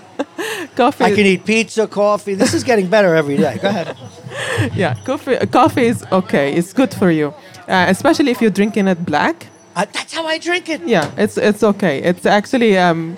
Coffee, 0.76 1.04
I 1.04 1.10
can 1.16 1.26
eat 1.26 1.46
pizza, 1.46 1.88
coffee. 1.88 2.34
This 2.34 2.54
is 2.54 2.64
getting 2.64 2.88
better 2.88 3.16
every 3.16 3.38
day. 3.38 3.60
Go 3.62 3.70
ahead. 3.70 3.96
yeah, 4.76 4.96
coffee, 5.06 5.38
coffee 5.48 5.86
is 5.86 6.04
okay. 6.12 6.54
It's 6.54 6.74
good 6.74 6.94
for 6.94 7.12
you, 7.12 7.34
uh, 7.68 7.86
especially 7.90 8.32
if 8.32 8.42
you're 8.42 8.52
drinking 8.62 8.88
it 8.88 9.06
black. 9.06 9.48
Uh, 9.76 9.86
that's 9.92 10.14
how 10.14 10.26
I 10.28 10.38
drink 10.38 10.70
it. 10.70 10.82
Yeah, 10.86 11.12
it's 11.18 11.38
it's 11.38 11.64
okay. 11.64 12.02
It's 12.04 12.26
actually 12.26 12.78
um, 12.78 13.18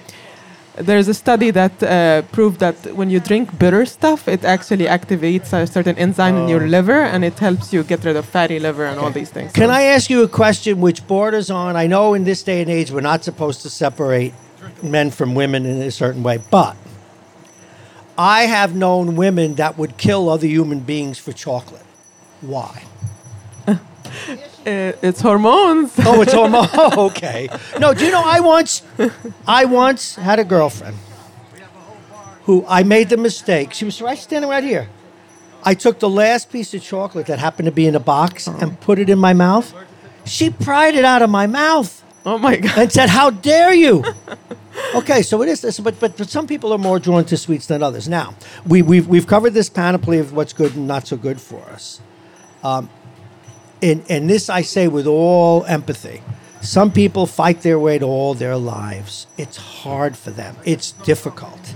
there's 0.77 1.07
a 1.07 1.13
study 1.13 1.51
that 1.51 1.83
uh, 1.83 2.21
proved 2.31 2.59
that 2.59 2.75
when 2.95 3.09
you 3.09 3.19
drink 3.19 3.57
bitter 3.59 3.85
stuff, 3.85 4.27
it 4.27 4.43
actually 4.45 4.85
activates 4.85 5.51
a 5.53 5.65
certain 5.67 5.97
enzyme 5.97 6.35
in 6.37 6.47
your 6.49 6.67
liver, 6.67 7.01
and 7.13 7.23
it 7.25 7.39
helps 7.39 7.73
you 7.73 7.83
get 7.83 8.03
rid 8.05 8.15
of 8.15 8.25
fatty 8.25 8.59
liver 8.59 8.85
and 8.85 8.99
all 8.99 9.11
these 9.11 9.29
things. 9.31 9.51
Can 9.51 9.67
So- 9.69 9.73
I 9.73 9.81
ask 9.95 10.09
you 10.09 10.23
a 10.23 10.27
question 10.27 10.79
which 10.81 11.05
borders 11.07 11.49
on? 11.49 11.75
I 11.75 11.87
know 11.87 12.13
in 12.13 12.23
this 12.23 12.43
day 12.43 12.61
and 12.61 12.69
age 12.71 12.91
we're 12.91 13.01
not 13.13 13.23
supposed 13.23 13.61
to 13.63 13.69
separate 13.69 14.33
men 14.81 15.11
from 15.11 15.35
women 15.35 15.65
in 15.65 15.81
a 15.81 15.91
certain 15.91 16.23
way, 16.23 16.39
but 16.51 16.75
I 18.17 18.43
have 18.43 18.75
known 18.75 19.15
women 19.17 19.55
that 19.55 19.77
would 19.77 19.97
kill 19.97 20.29
other 20.29 20.47
human 20.47 20.79
beings 20.79 21.17
for 21.19 21.33
chocolate. 21.33 21.85
Why? 22.41 22.83
Uh, 24.29 24.93
it's 25.01 25.21
hormones. 25.21 25.93
Oh, 26.05 26.21
it's 26.21 26.33
hormone. 26.33 26.67
Oh, 26.73 27.07
okay. 27.07 27.49
No, 27.79 27.93
do 27.93 28.05
you 28.05 28.11
know 28.11 28.23
I 28.23 28.39
once, 28.39 28.83
I 29.47 29.65
once 29.65 30.15
had 30.15 30.39
a 30.39 30.43
girlfriend 30.43 30.97
who 32.43 32.63
I 32.67 32.83
made 32.83 33.09
the 33.09 33.17
mistake. 33.17 33.73
She 33.73 33.85
was 33.85 34.01
right 34.01 34.17
standing 34.17 34.49
right 34.49 34.63
here. 34.63 34.89
I 35.63 35.73
took 35.73 35.99
the 35.99 36.09
last 36.09 36.51
piece 36.51 36.73
of 36.73 36.83
chocolate 36.83 37.25
that 37.25 37.39
happened 37.39 37.65
to 37.65 37.71
be 37.71 37.87
in 37.87 37.95
a 37.95 37.99
box 37.99 38.47
and 38.47 38.79
put 38.79 38.99
it 38.99 39.09
in 39.09 39.17
my 39.17 39.33
mouth. 39.33 39.73
She 40.25 40.49
pried 40.51 40.95
it 40.95 41.05
out 41.05 41.21
of 41.21 41.29
my 41.29 41.47
mouth 41.47 42.03
oh 42.25 42.37
my 42.37 42.57
god. 42.57 42.77
and 42.77 42.91
said, 42.91 43.09
"How 43.09 43.29
dare 43.29 43.73
you!" 43.73 44.03
okay, 44.95 45.21
so 45.21 45.41
it 45.41 45.49
is 45.49 45.61
this, 45.61 45.79
but, 45.79 45.99
but 45.99 46.17
but 46.17 46.29
some 46.29 46.47
people 46.47 46.73
are 46.73 46.77
more 46.77 46.99
drawn 46.99 47.25
to 47.25 47.37
sweets 47.37 47.67
than 47.67 47.83
others. 47.83 48.09
Now 48.09 48.35
we 48.65 48.81
we've 48.81 49.07
we've 49.07 49.27
covered 49.27 49.53
this 49.53 49.69
panoply 49.69 50.19
of 50.19 50.33
what's 50.33 50.53
good 50.53 50.75
and 50.75 50.87
not 50.87 51.07
so 51.07 51.17
good 51.17 51.39
for 51.39 51.61
us. 51.69 52.01
Um, 52.63 52.89
and 53.85 54.03
and 54.09 54.29
this 54.29 54.49
I 54.49 54.61
say 54.61 54.87
with 54.87 55.07
all 55.07 55.63
empathy. 55.65 56.21
Some 56.61 56.91
people 56.91 57.27
fight 57.27 57.61
their 57.61 57.77
way 57.77 57.99
to 57.99 58.05
all 58.05 58.33
their 58.33 58.57
lives. 58.57 59.27
It's 59.37 59.57
hard 59.57 60.17
for 60.17 60.31
them. 60.31 60.55
It's 60.65 60.91
difficult. 60.91 61.75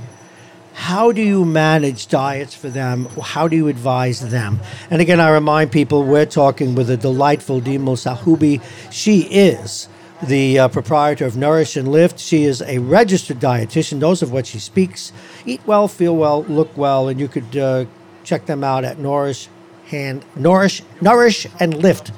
How 0.73 1.11
do 1.11 1.21
you 1.21 1.45
manage 1.45 2.07
diets 2.07 2.55
for 2.55 2.69
them? 2.69 3.05
How 3.21 3.47
do 3.47 3.55
you 3.55 3.67
advise 3.67 4.31
them? 4.31 4.59
And 4.89 4.99
again, 5.01 5.19
I 5.19 5.29
remind 5.29 5.71
people 5.71 6.03
we're 6.03 6.25
talking 6.25 6.73
with 6.73 6.89
a 6.89 6.97
delightful 6.97 7.61
Dima 7.61 7.95
Salhubi. 7.97 8.63
She 8.91 9.19
is 9.29 9.87
the 10.23 10.57
uh, 10.57 10.67
proprietor 10.69 11.25
of 11.25 11.37
Nourish 11.37 11.77
and 11.77 11.87
Lift. 11.87 12.17
She 12.19 12.45
is 12.45 12.63
a 12.63 12.79
registered 12.79 13.39
dietitian, 13.39 13.99
knows 13.99 14.23
of 14.23 14.31
what 14.31 14.47
she 14.47 14.57
speaks. 14.57 15.13
Eat 15.45 15.61
well, 15.67 15.87
feel 15.87 16.15
well, 16.15 16.43
look 16.43 16.75
well, 16.75 17.09
and 17.09 17.19
you 17.19 17.27
could 17.27 17.55
uh, 17.55 17.85
check 18.23 18.47
them 18.47 18.63
out 18.63 18.83
at 18.83 18.97
Nourish 18.97 19.49
Hand 19.89 20.25
Nourish 20.35 20.83
Nourish 21.01 21.47
and 21.59 21.73
Lift. 21.73 22.11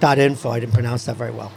Dot 0.00 0.18
info. 0.18 0.50
I 0.50 0.60
didn't 0.60 0.74
pronounce 0.74 1.06
that 1.06 1.16
very 1.16 1.32
well. 1.32 1.50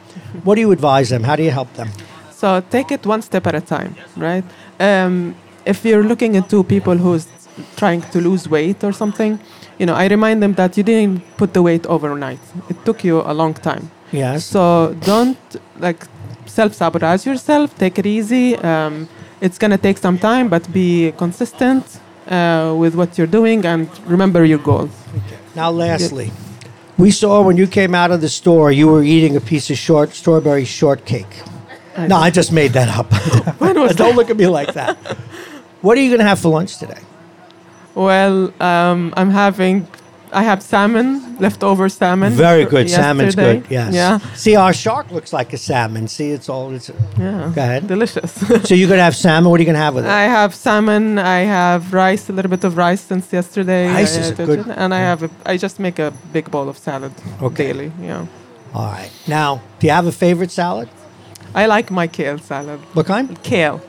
What 0.46 0.56
do 0.56 0.62
you 0.62 0.72
advise 0.72 1.10
them? 1.10 1.24
How 1.24 1.36
do 1.36 1.44
you 1.44 1.52
help 1.52 1.72
them? 1.74 1.90
So 2.32 2.62
take 2.70 2.90
it 2.92 3.06
one 3.06 3.22
step 3.22 3.46
at 3.48 3.56
a 3.56 3.62
time, 3.62 3.96
right? 4.16 4.46
Um, 4.80 5.36
if 5.66 5.84
you're 5.84 6.04
looking 6.04 6.36
into 6.36 6.64
people 6.64 6.96
who's 6.96 7.28
trying 7.76 8.02
to 8.14 8.22
lose 8.22 8.48
weight 8.48 8.82
or 8.84 8.94
something, 8.94 9.40
you 9.78 9.86
know, 9.86 9.94
I 9.94 10.08
remind 10.08 10.42
them 10.42 10.54
that 10.54 10.78
you 10.78 10.84
didn't 10.84 11.22
put 11.36 11.54
the 11.54 11.62
weight 11.62 11.86
overnight. 11.88 12.40
It 12.70 12.78
took 12.86 13.04
you 13.04 13.22
a 13.22 13.34
long 13.34 13.54
time. 13.54 13.92
Yes. 14.14 14.46
So 14.46 14.96
don't 15.02 15.38
like 15.78 16.06
self-sabotage 16.46 17.26
yourself. 17.26 17.78
Take 17.78 18.00
it 18.00 18.06
easy. 18.06 18.56
Um, 18.56 19.10
it's 19.42 19.58
gonna 19.58 19.78
take 19.78 19.98
some 19.98 20.18
time, 20.18 20.48
but 20.48 20.72
be 20.72 21.12
consistent 21.18 21.84
uh, 22.28 22.74
with 22.78 22.96
what 22.96 23.18
you're 23.18 23.28
doing 23.40 23.66
and 23.66 23.90
remember 24.06 24.46
your 24.46 24.60
goals. 24.60 24.92
Now, 25.56 25.72
lastly, 25.72 26.32
we 26.98 27.12
saw 27.12 27.42
when 27.42 27.58
you 27.58 27.68
came 27.68 27.96
out 27.96 28.12
of 28.12 28.22
the 28.22 28.30
store, 28.30 28.72
you 28.72 28.88
were 28.88 29.04
eating 29.04 29.36
a 29.36 29.42
piece 29.42 29.70
of 29.70 29.78
short 29.78 30.14
strawberry 30.14 30.66
shortcake. 30.66 31.44
No, 31.98 32.16
I 32.16 32.30
just 32.30 32.52
made 32.52 32.74
that 32.74 32.90
up. 32.90 33.10
Don't 33.96 34.16
look 34.16 34.30
at 34.30 34.38
me 34.38 34.48
like 34.48 34.74
that. 34.74 34.98
What 35.82 35.98
are 35.98 36.02
you 36.02 36.10
going 36.10 36.20
to 36.20 36.26
have 36.26 36.40
for 36.40 36.50
lunch 36.50 36.78
today? 36.78 37.02
Well, 37.96 38.54
um, 38.62 39.14
I'm 39.18 39.30
having. 39.32 39.88
I 40.32 40.44
have 40.44 40.62
salmon, 40.62 41.38
leftover 41.40 41.90
salmon. 41.90 42.34
Very 42.34 42.64
fr- 42.66 42.70
good. 42.72 42.90
Salmon's 42.90 43.36
yesterday. 43.36 43.60
good. 43.62 43.72
Yes. 43.72 43.94
Yeah. 43.94 44.20
See, 44.36 44.56
our 44.56 44.74
shark 44.74 45.10
looks 45.12 45.34
like 45.34 45.54
a 45.54 45.58
salmon. 45.58 46.08
See, 46.08 46.30
it's 46.32 46.48
all. 46.50 46.72
It's, 46.76 46.90
Yeah. 47.18 47.52
Go 47.56 47.62
ahead. 47.62 47.88
Delicious. 47.88 48.32
so 48.68 48.76
you're 48.76 48.88
going 48.88 49.00
to 49.00 49.04
have 49.04 49.16
salmon. 49.16 49.50
What 49.50 49.60
are 49.60 49.64
you 49.64 49.66
going 49.66 49.76
to 49.82 49.86
have 49.88 49.96
with 49.96 50.06
it? 50.06 50.12
I 50.12 50.24
have 50.24 50.54
salmon. 50.54 51.18
I 51.18 51.40
have 51.40 51.94
rice, 51.94 52.30
a 52.30 52.34
little 52.34 52.50
bit 52.52 52.64
of 52.64 52.78
rice 52.78 53.02
since 53.02 53.34
yesterday. 53.34 53.88
Rice 53.88 54.18
I 54.18 54.22
is 54.22 54.32
added 54.32 54.46
good. 54.46 54.60
it, 54.60 54.68
And 54.78 54.94
I 54.94 55.00
have. 55.00 55.24
A, 55.24 55.30
I 55.46 55.58
just 55.58 55.80
make 55.80 55.98
a 56.00 56.12
big 56.32 56.52
bowl 56.52 56.70
of 56.70 56.78
salad 56.78 57.12
Okay. 57.42 57.64
daily. 57.68 57.92
Yeah. 58.02 58.26
all 58.76 58.92
right. 58.92 59.12
Now, 59.28 59.62
do 59.80 59.88
you 59.88 59.94
have 59.94 60.06
a 60.08 60.12
favorite 60.12 60.52
salad? 60.52 60.90
I 61.56 61.66
like 61.66 61.90
my 61.90 62.06
kale 62.08 62.38
salad. 62.38 62.80
What 62.94 63.08
kind? 63.08 63.42
Kale. 63.42 63.82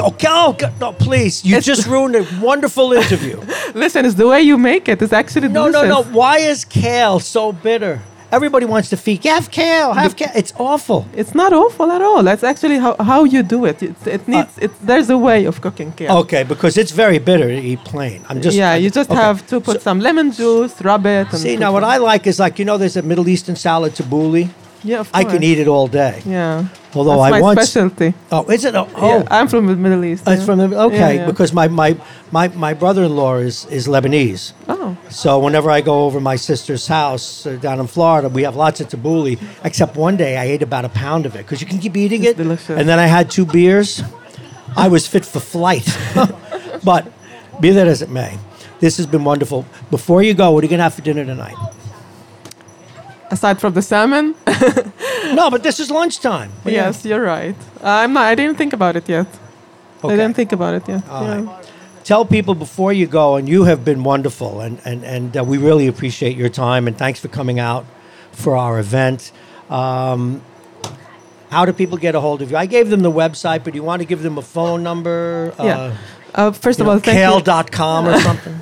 Oh, 0.00 0.14
oh, 0.26 0.52
go- 0.58 0.70
no, 0.80 0.92
please. 0.92 1.44
You 1.44 1.60
just 1.60 1.86
ruined 1.94 2.16
a 2.16 2.26
wonderful 2.40 2.92
interview. 2.92 3.40
Listen, 3.74 4.04
it's 4.06 4.14
the 4.14 4.26
way 4.26 4.40
you 4.42 4.56
make 4.58 4.88
it. 4.88 5.02
It's 5.02 5.12
actually 5.12 5.48
No, 5.48 5.66
no, 5.68 5.82
delicious. 5.82 6.12
no. 6.12 6.18
Why 6.18 6.38
is 6.38 6.64
kale 6.64 7.20
so 7.20 7.52
bitter? 7.52 8.00
Everybody 8.30 8.64
wants 8.64 8.88
to 8.88 8.96
feed. 8.96 9.22
Have 9.24 9.50
kale. 9.50 9.92
Have 9.92 10.16
kale. 10.16 10.30
It's 10.34 10.54
awful. 10.58 11.06
It's 11.14 11.34
not 11.34 11.52
awful 11.52 11.92
at 11.92 12.00
all. 12.00 12.22
That's 12.22 12.42
actually 12.42 12.78
how, 12.78 12.96
how 12.98 13.24
you 13.24 13.42
do 13.42 13.66
it. 13.66 13.82
It's, 13.82 14.06
it 14.06 14.22
uh, 14.22 14.30
needs. 14.30 14.58
it's, 14.58 14.78
there's 14.78 15.10
a 15.10 15.18
way 15.18 15.44
of 15.44 15.60
cooking 15.60 15.92
kale. 15.92 16.16
Okay, 16.20 16.42
because 16.42 16.78
it's 16.78 16.92
very 16.92 17.18
bitter 17.18 17.48
to 17.48 17.60
eat 17.60 17.80
plain. 17.84 18.24
I'm 18.30 18.40
just 18.40 18.56
yeah, 18.56 18.74
you 18.74 18.88
just 18.90 19.10
okay. 19.10 19.20
have 19.20 19.46
to 19.48 19.60
put 19.60 19.82
some 19.82 20.00
lemon 20.00 20.32
juice, 20.32 20.80
rub 20.80 21.04
it. 21.04 21.28
And 21.28 21.38
See 21.38 21.56
now, 21.58 21.72
what 21.74 21.82
some- 21.82 21.90
I 21.90 21.98
like 21.98 22.26
is 22.26 22.38
like 22.38 22.58
you 22.58 22.64
know, 22.64 22.78
there's 22.78 22.96
a 22.96 23.02
Middle 23.02 23.28
Eastern 23.28 23.54
salad 23.56 23.92
tabbouleh. 23.92 24.48
Yeah, 24.84 25.00
of 25.00 25.10
I 25.14 25.24
can 25.24 25.42
eat 25.42 25.58
it 25.58 25.68
all 25.68 25.86
day. 25.88 26.22
Yeah. 26.26 26.66
Although 26.94 27.12
That's 27.22 27.22
I 27.22 27.30
my 27.30 27.40
once- 27.40 27.60
specialty. 27.70 28.14
Oh, 28.30 28.44
is 28.50 28.64
it? 28.64 28.74
Oh, 28.74 28.86
Yeah, 28.98 29.26
I'm 29.30 29.48
from 29.48 29.66
the 29.66 29.76
Middle 29.76 30.04
East. 30.04 30.24
it's 30.26 30.44
from 30.44 30.58
the 30.58 30.76
okay. 30.78 30.96
Yeah, 30.96 31.10
yeah. 31.12 31.26
Because 31.26 31.52
my, 31.52 31.68
my, 31.68 31.96
my, 32.32 32.48
my 32.48 32.74
brother-in-law 32.74 33.36
is 33.36 33.64
is 33.66 33.86
Lebanese. 33.86 34.52
Oh. 34.68 34.96
So 35.08 35.38
whenever 35.38 35.70
I 35.70 35.80
go 35.80 36.04
over 36.04 36.20
my 36.20 36.36
sister's 36.36 36.86
house 36.88 37.46
uh, 37.46 37.56
down 37.56 37.80
in 37.80 37.86
Florida, 37.86 38.28
we 38.28 38.42
have 38.42 38.56
lots 38.56 38.80
of 38.80 38.88
tabbouleh. 38.88 39.38
Except 39.64 39.96
one 39.96 40.16
day 40.16 40.36
I 40.36 40.44
ate 40.44 40.62
about 40.62 40.84
a 40.84 40.88
pound 40.90 41.26
of 41.26 41.34
it 41.34 41.38
because 41.46 41.60
you 41.60 41.66
can 41.66 41.78
keep 41.78 41.96
eating 41.96 42.22
It's 42.24 42.32
it. 42.32 42.36
delicious. 42.42 42.78
And 42.78 42.88
then 42.88 42.98
I 42.98 43.06
had 43.06 43.30
two 43.30 43.46
beers. 43.46 44.02
I 44.76 44.88
was 44.88 45.06
fit 45.06 45.24
for 45.24 45.40
flight. 45.40 45.86
but 46.84 47.06
be 47.60 47.70
that 47.70 47.86
as 47.86 48.02
it 48.02 48.10
may, 48.10 48.36
this 48.80 48.96
has 48.96 49.06
been 49.06 49.24
wonderful. 49.24 49.64
Before 49.90 50.22
you 50.22 50.34
go, 50.34 50.50
what 50.50 50.62
are 50.62 50.66
you 50.66 50.70
gonna 50.70 50.82
have 50.82 50.94
for 50.94 51.02
dinner 51.02 51.24
tonight? 51.24 51.56
Aside 53.32 53.58
from 53.60 53.72
the 53.72 53.80
salmon, 53.80 54.34
no, 55.38 55.50
but 55.50 55.62
this 55.62 55.80
is 55.80 55.90
lunchtime. 55.90 56.50
You- 56.66 56.72
yes, 56.80 57.02
you're 57.02 57.24
right. 57.24 57.56
I'm 57.82 58.12
not. 58.12 58.24
I 58.26 58.34
didn't 58.34 58.58
think 58.58 58.74
about 58.74 58.94
it 58.94 59.08
yet. 59.08 59.26
Okay. 60.04 60.12
I 60.12 60.16
didn't 60.18 60.36
think 60.36 60.52
about 60.52 60.74
it 60.74 60.86
yet. 60.86 61.08
All 61.08 61.24
yeah. 61.24 61.42
right. 61.42 61.70
Tell 62.04 62.26
people 62.26 62.54
before 62.54 62.92
you 62.92 63.06
go, 63.06 63.36
and 63.36 63.48
you 63.48 63.64
have 63.64 63.86
been 63.86 64.04
wonderful, 64.04 64.60
and 64.60 64.78
and 64.84 65.02
and 65.04 65.34
uh, 65.36 65.44
we 65.44 65.56
really 65.56 65.86
appreciate 65.86 66.36
your 66.36 66.50
time, 66.50 66.86
and 66.86 66.98
thanks 66.98 67.20
for 67.20 67.28
coming 67.28 67.58
out 67.58 67.86
for 68.32 68.54
our 68.54 68.78
event. 68.78 69.32
Um, 69.70 70.42
how 71.50 71.64
do 71.64 71.72
people 71.72 71.96
get 71.96 72.14
a 72.14 72.20
hold 72.20 72.42
of 72.42 72.50
you? 72.50 72.58
I 72.58 72.66
gave 72.66 72.90
them 72.90 73.00
the 73.00 73.12
website, 73.12 73.64
but 73.64 73.72
do 73.72 73.76
you 73.76 73.82
want 73.82 74.02
to 74.02 74.06
give 74.06 74.22
them 74.22 74.36
a 74.36 74.42
phone 74.42 74.82
number? 74.82 75.54
Yeah. 75.58 75.96
Uh, 76.34 76.50
first 76.52 76.78
you 76.78 76.84
of 76.84 76.88
all, 76.88 76.94
know, 76.96 77.00
thank 77.00 77.18
you. 77.18 77.44
kale.com 77.44 78.08
or 78.08 78.18
something? 78.28 78.60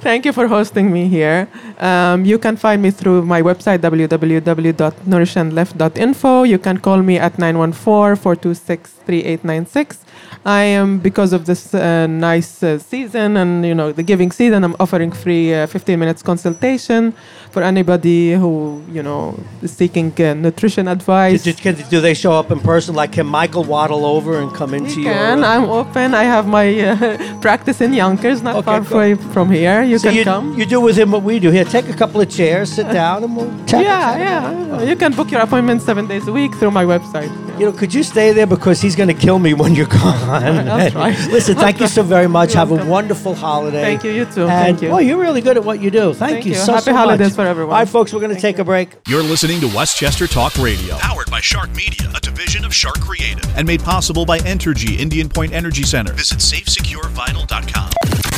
Thank 0.00 0.24
you 0.26 0.32
for 0.32 0.46
hosting 0.48 0.90
me 0.92 1.06
here. 1.08 1.48
Um, 1.78 2.24
you 2.24 2.38
can 2.38 2.56
find 2.56 2.82
me 2.82 2.90
through 2.90 3.22
my 3.22 3.40
website, 3.42 3.78
www.nourishandlift.info. 3.78 6.42
You 6.44 6.58
can 6.58 6.78
call 6.78 7.02
me 7.02 7.18
at 7.18 7.34
914-426-3896. 7.34 9.98
I 10.44 10.62
am, 10.64 10.98
because 10.98 11.32
of 11.32 11.46
this 11.46 11.72
uh, 11.72 12.06
nice 12.08 12.62
uh, 12.64 12.76
season 12.78 13.36
and, 13.36 13.64
you 13.64 13.74
know, 13.76 13.92
the 13.92 14.02
giving 14.02 14.32
season, 14.32 14.64
I'm 14.64 14.74
offering 14.80 15.12
free 15.12 15.54
uh, 15.54 15.68
15 15.68 15.96
minutes 15.98 16.20
consultation 16.22 17.14
for 17.52 17.62
anybody 17.62 18.32
who, 18.32 18.82
you 18.90 19.04
know, 19.04 19.38
is 19.62 19.70
seeking 19.72 20.12
uh, 20.20 20.34
nutrition 20.34 20.88
advice. 20.88 21.44
do, 21.44 21.52
they 22.00 22.14
show 22.14 22.32
up 22.32 22.50
in 22.50 22.58
person? 22.58 22.96
Like, 22.96 23.12
can 23.12 23.26
Michael 23.26 23.62
waddle 23.62 24.04
over 24.04 24.40
and 24.40 24.52
come 24.52 24.74
into 24.74 24.96
You 25.00 25.04
your... 25.04 25.14
can. 25.14 25.44
I'm 25.44 25.64
open. 25.70 26.12
I 26.12 26.24
have 26.24 26.48
my 26.48 26.76
uh, 26.80 27.40
practice 27.40 27.80
in 27.80 27.92
Yonkers, 27.92 28.42
not 28.42 28.56
Okay, 28.56 28.64
far 28.64 28.80
good. 28.80 29.20
from, 29.20 29.30
from 29.32 29.50
here. 29.62 29.82
You 29.82 29.98
so 29.98 30.08
can 30.08 30.16
you, 30.18 30.24
come. 30.24 30.58
you 30.58 30.66
do 30.66 30.80
with 30.80 30.96
him 30.96 31.10
what 31.12 31.22
we 31.22 31.38
do. 31.38 31.50
Here, 31.50 31.64
take 31.64 31.88
a 31.88 31.96
couple 32.02 32.20
of 32.20 32.28
chairs, 32.28 32.72
sit 32.72 32.88
down, 32.90 33.24
and 33.24 33.36
we'll 33.36 33.50
chat. 33.66 33.82
yeah, 33.82 34.18
yeah. 34.18 34.82
You 34.82 34.96
can 34.96 35.12
book 35.12 35.30
your 35.30 35.40
appointment 35.40 35.82
seven 35.82 36.06
days 36.06 36.26
a 36.28 36.32
week 36.32 36.54
through 36.56 36.72
my 36.72 36.84
website. 36.84 37.30
You 37.58 37.66
know, 37.66 37.72
could 37.72 37.92
you 37.94 38.02
stay 38.02 38.32
there 38.32 38.46
because 38.46 38.80
he's 38.80 38.96
going 38.96 39.08
to 39.08 39.14
kill 39.26 39.38
me 39.38 39.54
when 39.54 39.74
you're 39.74 39.86
gone? 39.86 40.00
I'll 40.68 40.90
try. 40.90 41.10
Listen, 41.30 41.54
thank 41.54 41.80
you 41.80 41.86
so 41.86 42.02
very 42.02 42.26
much. 42.28 42.50
You're 42.54 42.66
Have 42.66 42.72
a 42.72 42.86
wonderful 42.86 43.34
holiday. 43.34 43.82
Thank 43.82 44.04
you, 44.04 44.10
you 44.10 44.24
too. 44.24 44.42
And, 44.42 44.50
Thank 44.50 44.82
you. 44.82 44.90
Well, 44.90 45.00
you're 45.00 45.20
really 45.20 45.40
good 45.40 45.56
at 45.56 45.64
what 45.64 45.80
you 45.80 45.90
do. 45.90 46.12
Thank, 46.14 46.32
Thank 46.32 46.46
you 46.46 46.52
you. 46.52 46.58
so 46.58 46.72
Happy 46.72 46.86
so 46.86 46.94
holidays 46.94 47.28
much. 47.28 47.36
for 47.36 47.46
everyone. 47.46 47.74
All 47.74 47.78
right, 47.80 47.88
folks, 47.88 48.12
we're 48.12 48.20
going 48.20 48.34
to 48.34 48.40
take 48.40 48.58
a 48.58 48.64
break. 48.64 48.88
You're 49.06 49.22
listening 49.22 49.60
to 49.60 49.68
Westchester 49.68 50.26
Talk 50.26 50.56
Radio, 50.58 50.96
powered 50.96 51.30
by 51.30 51.40
Shark 51.40 51.70
Media, 51.76 52.10
a 52.14 52.20
division 52.20 52.64
of 52.64 52.74
Shark 52.74 53.00
Creative, 53.00 53.44
and 53.56 53.66
made 53.66 53.82
possible 53.82 54.24
by 54.24 54.38
Entergy 54.40 54.98
Indian 54.98 55.28
Point 55.28 55.52
Energy 55.52 55.82
Center. 55.82 56.12
Visit 56.14 56.38
safesecurevital.com. 56.38 58.31